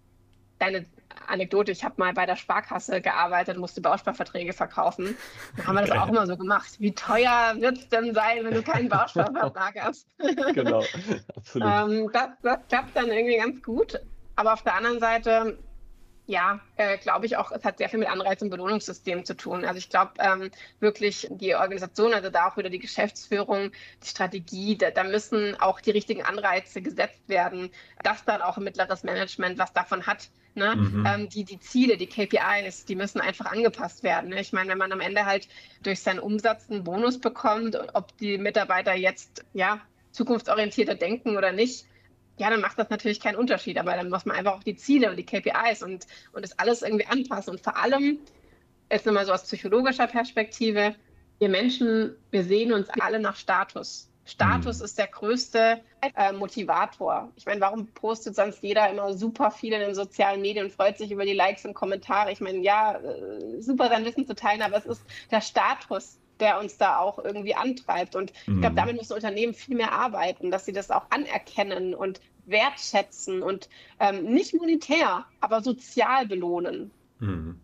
[0.60, 0.86] Deine
[1.28, 5.18] Anekdote, ich habe mal bei der Sparkasse gearbeitet, musste Bausparverträge verkaufen.
[5.58, 6.76] Da haben wir das auch immer so gemacht.
[6.80, 10.08] Wie teuer wird es denn sein, wenn du keinen Bausparvertrag hast?
[10.54, 10.84] genau,
[11.36, 11.70] absolut.
[11.72, 14.00] ähm, das, das klappt dann irgendwie ganz gut.
[14.36, 15.58] Aber auf der anderen Seite
[16.26, 19.66] ja, äh, glaube ich auch, es hat sehr viel mit Anreiz- und Belohnungssystemen zu tun.
[19.66, 24.78] Also ich glaube ähm, wirklich die Organisation, also da auch wieder die Geschäftsführung, die Strategie,
[24.78, 27.72] da, da, müssen auch die richtigen Anreize gesetzt werden,
[28.04, 30.30] dass dann auch ein mittleres Management was davon hat.
[30.56, 30.76] Ne?
[30.76, 31.06] Mhm.
[31.06, 34.30] Ähm, die, die Ziele, die KPIs, die müssen einfach angepasst werden.
[34.30, 34.40] Ne?
[34.40, 35.50] Ich meine, wenn man am Ende halt
[35.82, 39.82] durch seinen Umsatz einen Bonus bekommt, ob die Mitarbeiter jetzt ja
[40.12, 41.86] zukunftsorientierter denken oder nicht,
[42.38, 45.10] ja, dann macht das natürlich keinen Unterschied, aber dann muss man einfach auch die Ziele
[45.10, 47.52] und die KPIs und, und das alles irgendwie anpassen.
[47.52, 48.20] Und vor allem,
[48.92, 50.96] jetzt nochmal so aus psychologischer Perspektive,
[51.40, 54.10] wir Menschen, wir sehen uns alle nach Status.
[54.26, 54.86] Status mhm.
[54.86, 55.82] ist der größte
[56.16, 57.32] äh, Motivator.
[57.36, 60.98] Ich meine, warum postet sonst jeder immer super viel in den sozialen Medien und freut
[60.98, 62.32] sich über die Likes und Kommentare?
[62.32, 66.60] Ich meine, ja, äh, super sein Wissen zu teilen, aber es ist der Status, der
[66.60, 68.16] uns da auch irgendwie antreibt.
[68.16, 68.76] Und ich glaube, mhm.
[68.76, 73.70] damit müssen Unternehmen viel mehr arbeiten, dass sie das auch anerkennen und wertschätzen und
[74.00, 76.92] ähm, nicht monetär, aber sozial belohnen.
[77.20, 77.60] Mhm.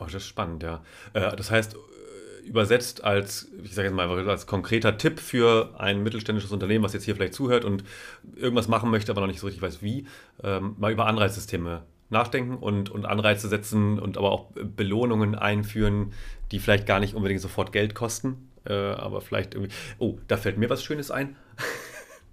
[0.00, 0.82] Oh, das ist spannend, ja.
[1.12, 6.02] Äh, das heißt, äh, übersetzt als, ich sage jetzt mal, als konkreter Tipp für ein
[6.02, 7.84] mittelständisches Unternehmen, was jetzt hier vielleicht zuhört und
[8.34, 10.06] irgendwas machen möchte, aber noch nicht so richtig weiß wie,
[10.42, 16.12] ähm, mal über Anreizsysteme nachdenken und, und Anreize setzen und aber auch Belohnungen einführen,
[16.54, 19.74] die vielleicht gar nicht unbedingt sofort Geld kosten, äh, aber vielleicht irgendwie.
[19.98, 21.34] Oh, da fällt mir was Schönes ein.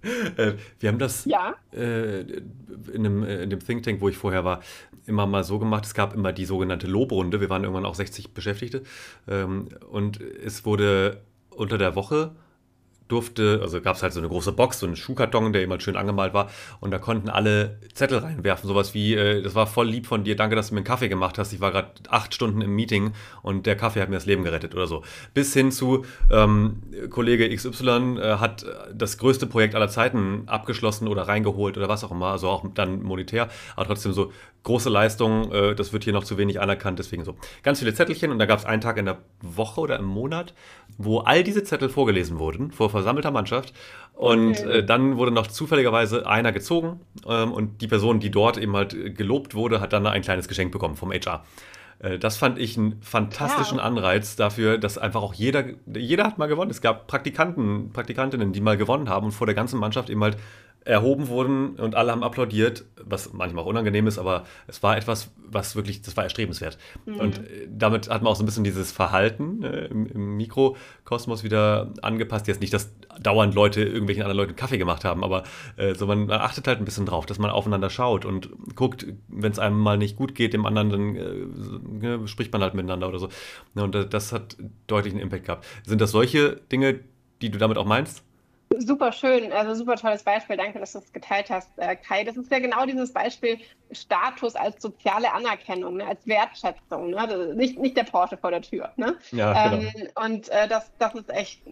[0.36, 1.56] äh, wir haben das ja.
[1.72, 4.60] äh, in, dem, äh, in dem Think Tank, wo ich vorher war,
[5.06, 5.84] immer mal so gemacht.
[5.84, 7.40] Es gab immer die sogenannte Lobrunde.
[7.40, 8.84] Wir waren irgendwann auch 60 Beschäftigte.
[9.26, 12.30] Ähm, und es wurde unter der Woche
[13.12, 15.96] durfte, also gab es halt so eine große Box, so einen Schuhkarton, der jemand schön
[15.96, 20.06] angemalt war und da konnten alle Zettel reinwerfen, sowas wie, äh, das war voll lieb
[20.06, 22.62] von dir, danke, dass du mir einen Kaffee gemacht hast, ich war gerade acht Stunden
[22.62, 25.02] im Meeting und der Kaffee hat mir das Leben gerettet oder so.
[25.34, 31.28] Bis hin zu, ähm, Kollege XY äh, hat das größte Projekt aller Zeiten abgeschlossen oder
[31.28, 35.74] reingeholt oder was auch immer, also auch dann monetär, aber trotzdem so große Leistung, äh,
[35.74, 37.36] das wird hier noch zu wenig anerkannt, deswegen so.
[37.62, 40.54] Ganz viele Zettelchen und da gab es einen Tag in der Woche oder im Monat,
[40.98, 43.72] wo all diese Zettel vorgelesen wurden vor versammelter Mannschaft.
[44.14, 44.78] Und okay.
[44.78, 49.16] äh, dann wurde noch zufälligerweise einer gezogen ähm, und die Person, die dort eben halt
[49.16, 51.42] gelobt wurde, hat dann ein kleines Geschenk bekommen vom HR.
[51.98, 53.84] Äh, das fand ich einen fantastischen ja.
[53.84, 56.70] Anreiz dafür, dass einfach auch jeder, jeder hat mal gewonnen.
[56.70, 60.36] Es gab Praktikanten, Praktikantinnen, die mal gewonnen haben und vor der ganzen Mannschaft eben halt
[60.84, 65.30] erhoben wurden und alle haben applaudiert, was manchmal auch unangenehm ist, aber es war etwas,
[65.36, 66.78] was wirklich, das war erstrebenswert.
[67.06, 67.16] Mhm.
[67.16, 71.44] Und äh, damit hat man auch so ein bisschen dieses Verhalten äh, im, im, Mikrokosmos
[71.44, 72.48] wieder angepasst.
[72.48, 75.44] Jetzt nicht, dass dauernd Leute irgendwelchen anderen Leuten Kaffee gemacht haben, aber
[75.76, 79.06] äh, so man, man, achtet halt ein bisschen drauf, dass man aufeinander schaut und guckt,
[79.28, 83.08] wenn es einem mal nicht gut geht, dem anderen, dann äh, spricht man halt miteinander
[83.08, 83.28] oder so.
[83.74, 85.66] Und äh, das hat deutlich einen Impact gehabt.
[85.84, 87.00] Sind das solche Dinge,
[87.40, 88.24] die du damit auch meinst?
[88.78, 90.56] Super schön, also super tolles Beispiel.
[90.56, 92.24] Danke, dass du es geteilt hast, äh, Kai.
[92.24, 93.58] Das ist ja genau dieses Beispiel
[93.90, 97.10] Status als soziale Anerkennung, ne, als Wertschätzung.
[97.10, 97.54] Ne?
[97.54, 98.92] Nicht, nicht der Porsche vor der Tür.
[98.96, 99.16] Ne?
[99.30, 99.82] Ja, genau.
[99.82, 101.62] Ähm, und äh, das, das ist echt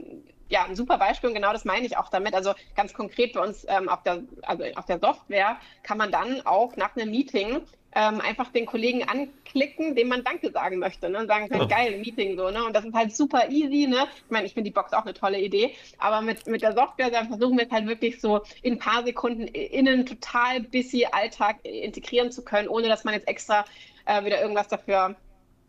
[0.50, 2.34] ja, ein super Beispiel und genau das meine ich auch damit.
[2.34, 6.44] Also ganz konkret bei uns ähm, auf, der, also auf der Software kann man dann
[6.44, 11.10] auch nach einem Meeting ähm, einfach den Kollegen anklicken, dem man Danke sagen möchte.
[11.10, 11.18] Ne?
[11.18, 11.68] Und sagen, halt, oh.
[11.68, 12.50] geil, Meeting so.
[12.50, 12.64] Ne?
[12.64, 13.86] Und das ist halt super easy.
[13.88, 14.06] Ne?
[14.24, 15.74] Ich meine, ich finde die Box auch eine tolle Idee.
[15.98, 19.42] Aber mit, mit der Software versuchen wir es halt wirklich so in ein paar Sekunden
[19.48, 23.64] in einen total busy Alltag integrieren zu können, ohne dass man jetzt extra
[24.06, 25.16] äh, wieder irgendwas dafür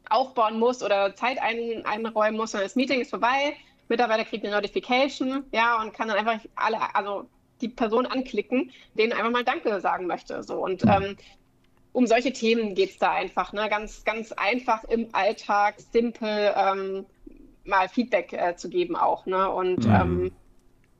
[0.10, 2.54] aufbauen muss oder Zeit ein, einräumen muss.
[2.54, 3.56] Und das Meeting ist vorbei.
[3.88, 7.28] Mitarbeiter kriegt eine Notification, ja, und kann dann einfach alle, also
[7.60, 10.44] die Person anklicken, denen einfach mal Danke sagen möchte.
[10.44, 10.64] So.
[10.64, 11.18] Und ähm,
[11.94, 13.54] um solche Themen geht es da einfach.
[13.54, 13.68] Ne?
[13.70, 17.06] Ganz, ganz einfach im Alltag, simpel ähm,
[17.66, 19.26] mal Feedback äh, zu geben auch.
[19.26, 19.50] Ne?
[19.50, 19.94] Und mhm.
[19.94, 20.32] ähm,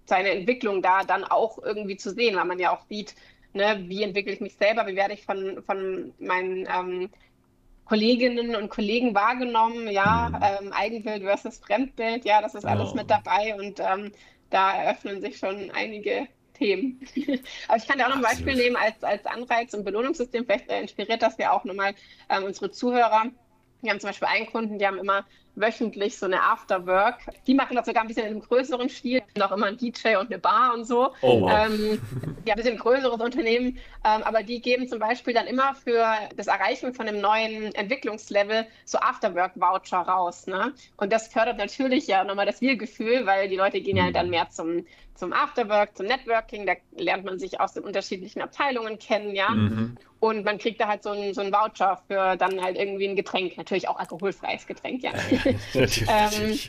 [0.06, 3.16] seine Entwicklung da dann auch irgendwie zu sehen, weil man ja auch sieht,
[3.54, 7.10] ne, wie entwickle ich mich selber, wie werde ich von, von meinen ähm,
[7.86, 10.68] Kolleginnen und Kollegen wahrgenommen, ja, mhm.
[10.68, 12.96] ähm, Eigenbild versus Fremdbild, ja, das ist alles oh.
[12.96, 14.12] mit dabei und ähm,
[14.50, 16.28] da eröffnen sich schon einige
[16.62, 17.00] Themen.
[17.68, 20.46] Aber ich kann dir auch noch ein Beispiel nehmen als, als Anreiz- und Belohnungssystem.
[20.46, 21.96] Vielleicht äh, inspiriert das ja auch nochmal
[22.30, 23.32] ähm, unsere Zuhörer.
[23.82, 27.20] Wir haben zum Beispiel einen Kunden, die haben immer wöchentlich so eine Afterwork.
[27.48, 30.28] Die machen das sogar ein bisschen in einem größeren Stil, noch immer ein DJ und
[30.28, 31.14] eine Bar und so.
[31.22, 31.52] Oh, wow.
[31.52, 32.02] ähm,
[32.46, 36.48] ja, ein bisschen größeres Unternehmen, ähm, aber die geben zum Beispiel dann immer für das
[36.48, 40.48] Erreichen von einem neuen Entwicklungslevel so Afterwork-Voucher raus.
[40.48, 40.74] Ne?
[40.98, 44.14] Und das fördert natürlich ja nochmal das Wir-Gefühl, weil die Leute gehen ja mhm.
[44.14, 44.86] dann mehr zum,
[45.16, 49.50] zum Afterwork, zum Networking, da lernt man sich aus den unterschiedlichen Abteilungen kennen, ja.
[49.50, 49.98] Mhm.
[50.22, 53.58] Und man kriegt da halt so einen so Voucher für dann halt irgendwie ein Getränk,
[53.58, 55.12] natürlich auch alkoholfreies Getränk, ja.
[55.74, 56.60] natürlich, ähm,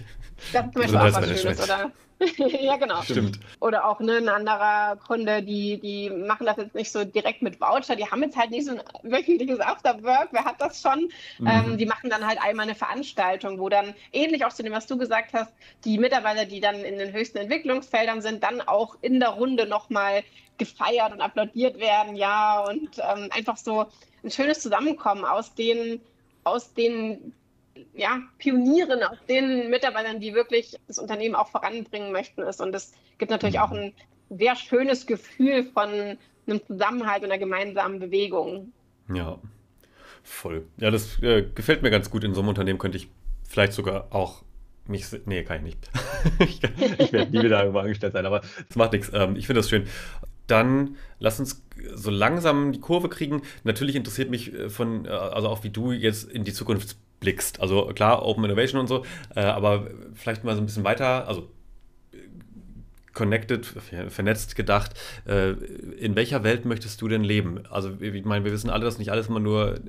[0.53, 1.93] das ist zum Beispiel auch was Schönes, oder?
[2.37, 3.03] ja, genau.
[3.03, 3.39] Stimmt.
[3.61, 7.61] Oder auch ne, ein anderer Kunde, die, die machen das jetzt nicht so direkt mit
[7.61, 11.11] Voucher, die haben jetzt halt nicht so ein wöchentliches Afterwork, wer hat das schon?
[11.39, 11.47] Mhm.
[11.47, 14.87] Ähm, die machen dann halt einmal eine Veranstaltung, wo dann, ähnlich auch zu dem, was
[14.87, 15.53] du gesagt hast,
[15.85, 20.23] die Mitarbeiter, die dann in den höchsten Entwicklungsfeldern sind, dann auch in der Runde nochmal
[20.59, 23.87] gefeiert und applaudiert werden, ja, und ähm, einfach so
[24.23, 26.01] ein schönes Zusammenkommen aus den,
[26.45, 27.33] aus den
[27.95, 32.61] ja, Pionieren, aus den Mitarbeitern, die wirklich das Unternehmen auch voranbringen möchten ist.
[32.61, 33.93] Und es gibt natürlich auch ein
[34.31, 38.73] sehr schönes Gefühl von einem Zusammenhalt und einer gemeinsamen Bewegung.
[39.13, 39.39] Ja,
[40.23, 40.67] voll.
[40.79, 42.25] Ja, das äh, gefällt mir ganz gut.
[42.25, 43.09] In so einem Unternehmen könnte ich
[43.49, 44.43] vielleicht sogar auch
[44.87, 45.07] mich.
[45.27, 45.91] Nee, kann ich nicht.
[46.41, 46.63] ich,
[46.99, 49.11] ich werde nie wieder irgendwo angestellt sein, aber das macht nichts.
[49.15, 49.87] Ähm, ich finde das schön
[50.47, 51.65] dann lass uns
[51.95, 53.43] so langsam die Kurve kriegen.
[53.65, 57.61] Natürlich interessiert mich äh, von, äh, also auch wie du jetzt in die Zukunft blickst.
[57.61, 61.49] Also klar, Open Innovation und so, äh, aber vielleicht mal so ein bisschen weiter, also
[63.15, 63.67] connected,
[64.09, 64.93] vernetzt gedacht,
[65.27, 67.61] in welcher Welt möchtest du denn leben?
[67.69, 69.81] Also ich meine, wir wissen alle, dass nicht alles immer nur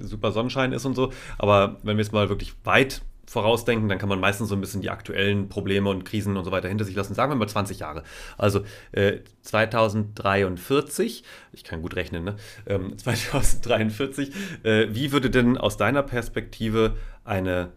[0.00, 4.10] super Sonnenschein ist und so, aber wenn wir jetzt mal wirklich weit vorausdenken, dann kann
[4.10, 6.94] man meistens so ein bisschen die aktuellen Probleme und Krisen und so weiter hinter sich
[6.94, 7.14] lassen.
[7.14, 8.02] Sagen wir mal 20 Jahre.
[8.36, 8.60] Also
[8.92, 12.36] äh, 2043, ich kann gut rechnen, ne?
[12.66, 14.32] Ähm, 2043,
[14.64, 17.72] äh, wie würde denn aus deiner Perspektive eine,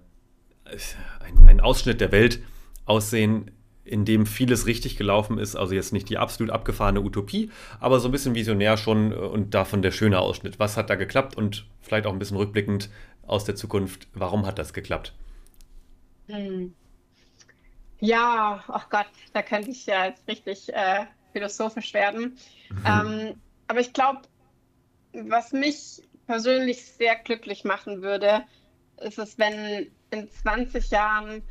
[1.22, 2.42] ein, ein Ausschnitt der Welt
[2.84, 3.52] aussehen,
[3.86, 8.10] in dem vieles richtig gelaufen ist, also jetzt nicht die absolut abgefahrene Utopie, aber so
[8.10, 10.60] ein bisschen visionär schon äh, und davon der schöne Ausschnitt.
[10.60, 12.90] Was hat da geklappt und vielleicht auch ein bisschen rückblickend
[13.26, 15.14] aus der Zukunft, warum hat das geklappt?
[16.28, 16.76] Hm.
[18.00, 22.38] Ja, ach Gott, da könnte ich ja jetzt richtig äh, philosophisch werden.
[22.70, 22.84] Mhm.
[22.86, 24.22] Ähm, aber ich glaube,
[25.14, 28.44] was mich persönlich sehr glücklich machen würde,
[28.98, 31.44] ist es, wenn in 20 Jahren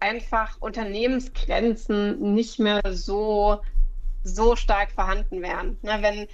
[0.00, 3.60] einfach Unternehmensgrenzen nicht mehr so,
[4.22, 5.78] so stark vorhanden wären.
[5.82, 6.28] Ne, wenn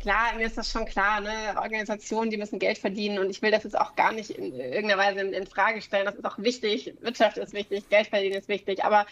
[0.00, 1.54] klar, mir ist das schon klar, ne?
[1.56, 4.98] Organisationen, die müssen Geld verdienen und ich will das jetzt auch gar nicht in irgendeiner
[4.98, 6.06] Weise in, in Frage stellen.
[6.06, 6.94] Das ist auch wichtig.
[7.00, 9.06] Wirtschaft ist wichtig, Geld verdienen ist wichtig, aber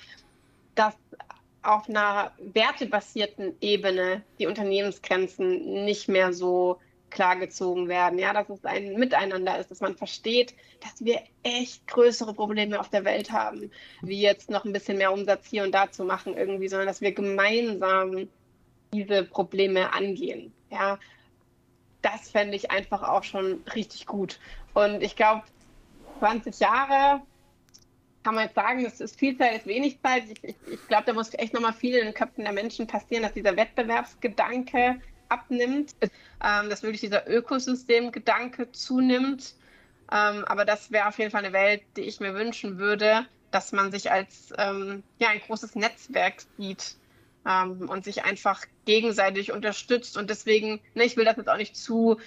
[0.75, 0.95] dass
[1.63, 6.79] auf einer wertebasierten Ebene die Unternehmensgrenzen nicht mehr so
[7.11, 8.19] klar gezogen werden.
[8.19, 12.91] Ja, dass es ein Miteinander ist, dass man versteht, dass wir echt größere Probleme auf
[12.91, 13.71] der Welt haben,
[14.03, 17.01] wie jetzt noch ein bisschen mehr Umsatz hier und da zu machen irgendwie, sondern dass
[17.01, 18.29] wir gemeinsam
[18.93, 20.53] diese Probleme angehen.
[20.71, 20.99] Ja,
[22.03, 24.39] das fände ich einfach auch schon richtig gut.
[24.75, 25.43] Und ich glaube,
[26.21, 27.23] 20 Jahre
[28.25, 30.25] kann man jetzt sagen, das ist viel Zeit, ist wenig Zeit.
[30.31, 33.23] Ich, ich, ich glaube, da muss echt nochmal viel in den Köpfen der Menschen passieren,
[33.23, 39.55] dass dieser Wettbewerbsgedanke abnimmt, ähm, dass wirklich dieser Ökosystemgedanke zunimmt.
[40.13, 43.73] Ähm, aber das wäre auf jeden Fall eine Welt, die ich mir wünschen würde, dass
[43.73, 46.98] man sich als ähm, ja, ein großes Netzwerk sieht
[47.49, 50.17] ähm, und sich einfach gegenseitig unterstützt.
[50.17, 52.19] Und deswegen, ne, ich will das jetzt auch nicht zu,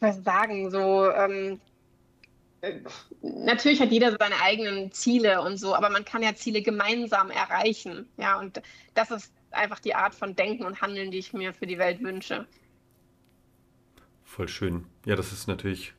[0.00, 1.60] was sagen, so ähm,
[2.60, 2.80] äh,
[3.22, 8.08] natürlich hat jeder seine eigenen Ziele und so, aber man kann ja Ziele gemeinsam erreichen.
[8.16, 8.60] Ja, und
[8.94, 12.02] das ist einfach die Art von Denken und Handeln, die ich mir für die Welt
[12.02, 12.46] wünsche.
[14.24, 14.86] Voll schön.
[15.06, 15.94] Ja, das ist natürlich,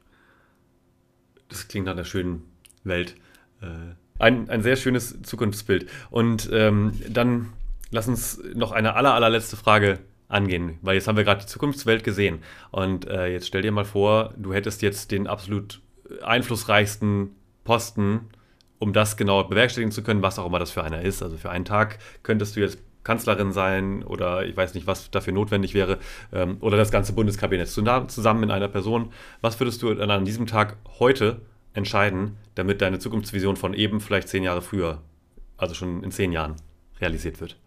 [1.47, 2.43] das klingt nach einer schönen
[2.83, 3.15] Welt.
[3.61, 5.89] Äh, ein, ein sehr schönes Zukunftsbild.
[6.09, 7.53] Und ähm, dann
[7.91, 12.03] lass uns noch eine aller, allerletzte Frage angehen, weil jetzt haben wir gerade die Zukunftswelt
[12.03, 12.39] gesehen.
[12.71, 15.81] Und äh, jetzt stell dir mal vor, du hättest jetzt den absolut
[16.21, 18.29] einflussreichsten Posten,
[18.79, 21.23] um das genau bewerkstelligen zu können, was auch immer das für einer ist.
[21.23, 25.31] Also für einen Tag könntest du jetzt Kanzlerin sein oder ich weiß nicht, was dafür
[25.31, 25.97] notwendig wäre,
[26.33, 29.13] ähm, oder das ganze Bundeskabinett zusammen in einer Person.
[29.39, 31.41] Was würdest du dann an diesem Tag heute
[31.73, 35.01] entscheiden, damit deine Zukunftsvision von eben vielleicht zehn Jahre früher,
[35.55, 36.57] also schon in zehn Jahren,
[36.99, 37.57] realisiert wird?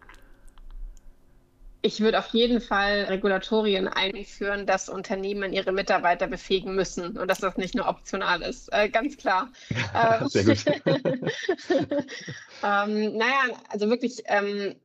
[1.83, 7.39] Ich würde auf jeden Fall Regulatorien einführen, dass Unternehmen ihre Mitarbeiter befähigen müssen und dass
[7.39, 8.71] das nicht nur optional ist.
[8.71, 9.49] Äh, ganz klar.
[10.27, 10.63] Sehr gut.
[12.63, 14.75] ähm, naja, also wirklich ähm,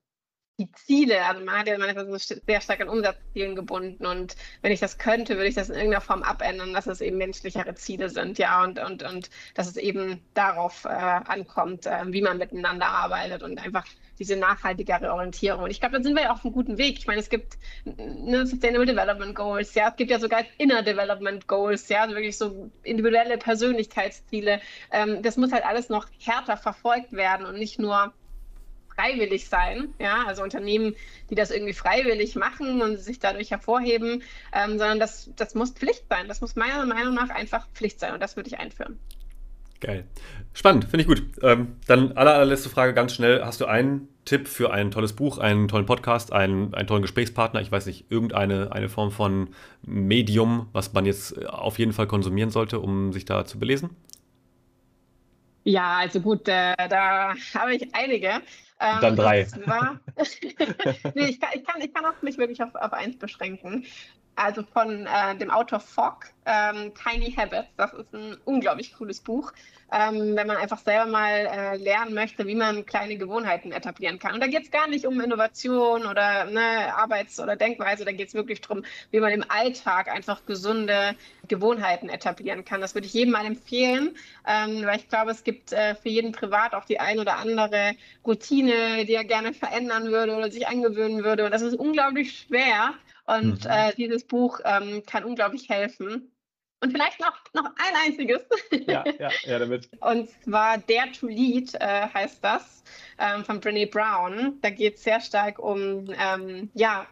[0.59, 4.73] die Ziele, also man hat ja manchmal so sehr stark an Umsatzzielen gebunden und wenn
[4.73, 8.09] ich das könnte, würde ich das in irgendeiner Form abändern, dass es eben menschlichere Ziele
[8.09, 12.87] sind, ja, und, und, und dass es eben darauf äh, ankommt, äh, wie man miteinander
[12.87, 13.85] arbeitet und einfach
[14.19, 15.65] diese nachhaltigere Orientierung.
[15.65, 16.99] Und ich glaube, da sind wir ja auf einem guten Weg.
[16.99, 21.47] Ich meine, es gibt ne, Sustainable Development Goals, ja, es gibt ja sogar Inner Development
[21.47, 24.61] Goals, ja, also wirklich so individuelle Persönlichkeitsziele.
[24.91, 28.13] Ähm, das muss halt alles noch härter verfolgt werden und nicht nur
[28.97, 30.97] freiwillig sein, ja, also Unternehmen,
[31.31, 36.05] die das irgendwie freiwillig machen und sich dadurch hervorheben, ähm, sondern das, das muss Pflicht
[36.09, 36.29] sein.
[36.29, 38.99] Das muss meiner Meinung nach einfach Pflicht sein und das würde ich einführen.
[39.81, 40.07] Geil.
[40.53, 41.23] Spannend, finde ich gut.
[41.43, 43.45] Ähm, dann aller, allerletzte Frage ganz schnell.
[43.45, 47.61] Hast du einen Tipp für ein tolles Buch, einen tollen Podcast, einen, einen tollen Gesprächspartner?
[47.61, 49.51] Ich weiß nicht, irgendeine eine Form von
[49.83, 53.91] Medium, was man jetzt auf jeden Fall konsumieren sollte, um sich da zu belesen?
[55.65, 58.41] Ja, also gut, äh, da habe ich einige.
[58.79, 59.47] Ähm, Dann drei.
[59.65, 60.01] War,
[61.15, 63.85] nee, ich, kann, ich, kann, ich kann auch mich wirklich auf, auf eins beschränken.
[64.37, 67.69] Also von äh, dem Autor Fogg, ähm, Tiny Habits.
[67.79, 69.53] Das ist ein unglaublich cooles Buch,
[69.91, 74.35] ähm, wenn man einfach selber mal äh, lernen möchte, wie man kleine Gewohnheiten etablieren kann.
[74.35, 78.29] Und da geht es gar nicht um Innovation oder ne, Arbeits- oder Denkweise, da geht
[78.29, 81.15] es wirklich darum, wie man im Alltag einfach gesunde
[81.49, 82.83] Gewohnheiten etablieren kann.
[82.83, 84.17] Das würde ich jedem mal empfehlen,
[84.47, 87.95] ähm, weil ich glaube, es gibt äh, für jeden privat auch die ein oder andere
[88.27, 91.47] Routine, die er gerne verändern würde oder sich angewöhnen würde.
[91.47, 92.93] Und das ist unglaublich schwer.
[93.27, 93.71] Und mhm.
[93.71, 96.33] äh, dieses Buch ähm, kann unglaublich helfen.
[96.81, 98.43] Und vielleicht noch, noch ein einziges.
[98.87, 99.89] Ja, ja, ja, damit.
[100.01, 102.85] Und zwar Dare to Lead äh, heißt das,
[103.19, 104.59] ähm, von Brené Brown.
[104.61, 107.07] Da geht es sehr stark um, ähm, ja,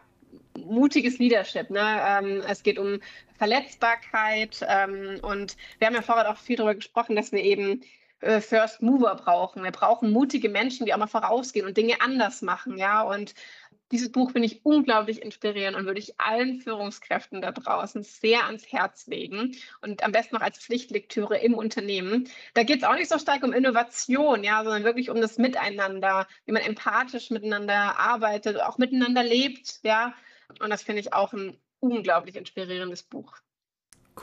[0.57, 1.69] mutiges Leadership.
[1.69, 1.81] Ne?
[1.81, 2.99] Ähm, es geht um
[3.37, 7.81] Verletzbarkeit ähm, und wir haben ja vorher auch viel darüber gesprochen, dass wir eben
[8.21, 9.63] äh, First Mover brauchen.
[9.63, 13.01] Wir brauchen mutige Menschen, die auch mal vorausgehen und Dinge anders machen, ja.
[13.01, 13.35] Und
[13.91, 18.71] dieses Buch finde ich unglaublich inspirierend und würde ich allen Führungskräften da draußen sehr ans
[18.71, 22.29] Herz legen und am besten noch als Pflichtlektüre im Unternehmen.
[22.53, 26.27] Da geht es auch nicht so stark um Innovation, ja, sondern wirklich um das Miteinander,
[26.45, 30.13] wie man empathisch miteinander arbeitet, auch miteinander lebt, ja.
[30.59, 33.37] Und das finde ich auch ein unglaublich inspirierendes Buch.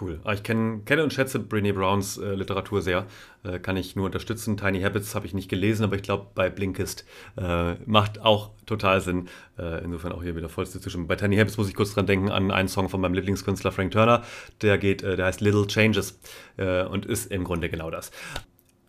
[0.00, 0.20] Cool.
[0.24, 3.06] Ah, ich kenn, kenne und schätze Brene Browns äh, Literatur sehr.
[3.44, 4.56] Äh, kann ich nur unterstützen.
[4.56, 7.04] Tiny Habits habe ich nicht gelesen, aber ich glaube, bei Blinkist
[7.36, 9.28] äh, macht auch total Sinn.
[9.58, 11.08] Äh, insofern auch hier wieder vollste Zustimmung.
[11.08, 13.90] Bei Tiny Habits muss ich kurz dran denken an einen Song von meinem Lieblingskünstler Frank
[13.90, 14.22] Turner.
[14.62, 16.18] Der geht, äh, der heißt Little Changes
[16.56, 18.12] äh, und ist im Grunde genau das.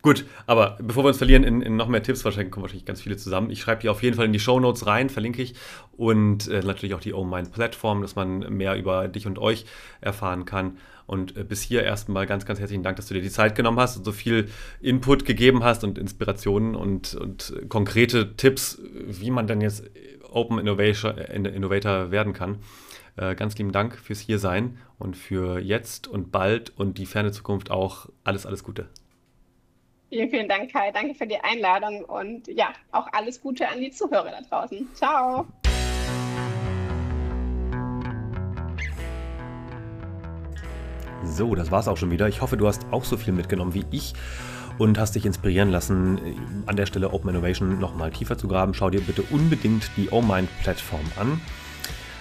[0.04, 3.02] Gut, aber bevor wir uns verlieren in, in, noch mehr Tipps, wahrscheinlich kommen wahrscheinlich ganz
[3.02, 3.50] viele zusammen.
[3.50, 5.56] Ich schreibe die auf jeden Fall in die Show Notes rein, verlinke ich.
[5.96, 9.66] Und äh, natürlich auch die Oh Mind Plattform, dass man mehr über dich und euch
[10.02, 10.78] erfahren kann.
[11.06, 13.80] Und äh, bis hier erstmal ganz, ganz herzlichen Dank, dass du dir die Zeit genommen
[13.80, 14.50] hast und so viel
[14.82, 19.84] Input gegeben hast und Inspirationen und, und konkrete Tipps, wie man dann jetzt
[20.32, 22.60] Open Innovation, Innovator werden kann.
[23.16, 27.70] Äh, ganz lieben Dank fürs Hiersein und für jetzt und bald und die ferne Zukunft
[27.70, 28.90] auch alles, alles Gute.
[30.10, 30.92] Vielen, vielen Dank, Kai.
[30.92, 34.88] Danke für die Einladung und ja, auch alles Gute an die Zuhörer da draußen.
[34.94, 35.48] Ciao.
[41.36, 42.28] So, das war's auch schon wieder.
[42.28, 44.14] Ich hoffe, du hast auch so viel mitgenommen wie ich
[44.78, 46.20] und hast dich inspirieren lassen,
[46.68, 48.76] an der Stelle Open Innovation nochmal tiefer zu graben.
[48.76, 51.42] Schau dir bitte unbedingt die OMind-Plattform an.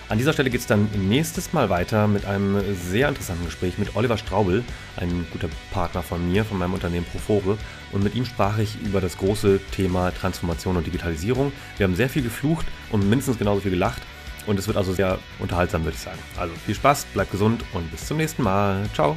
[0.08, 3.96] An dieser Stelle geht es dann nächstes Mal weiter mit einem sehr interessanten Gespräch mit
[3.96, 4.64] Oliver Straubel,
[4.96, 7.58] ein guter Partner von mir, von meinem Unternehmen Profore.
[7.92, 11.52] Und mit ihm sprach ich über das große Thema Transformation und Digitalisierung.
[11.76, 14.02] Wir haben sehr viel geflucht und mindestens genauso viel gelacht.
[14.46, 16.18] Und es wird also sehr unterhaltsam, würde ich sagen.
[16.36, 18.88] Also viel Spaß, bleibt gesund und bis zum nächsten Mal.
[18.94, 19.16] Ciao.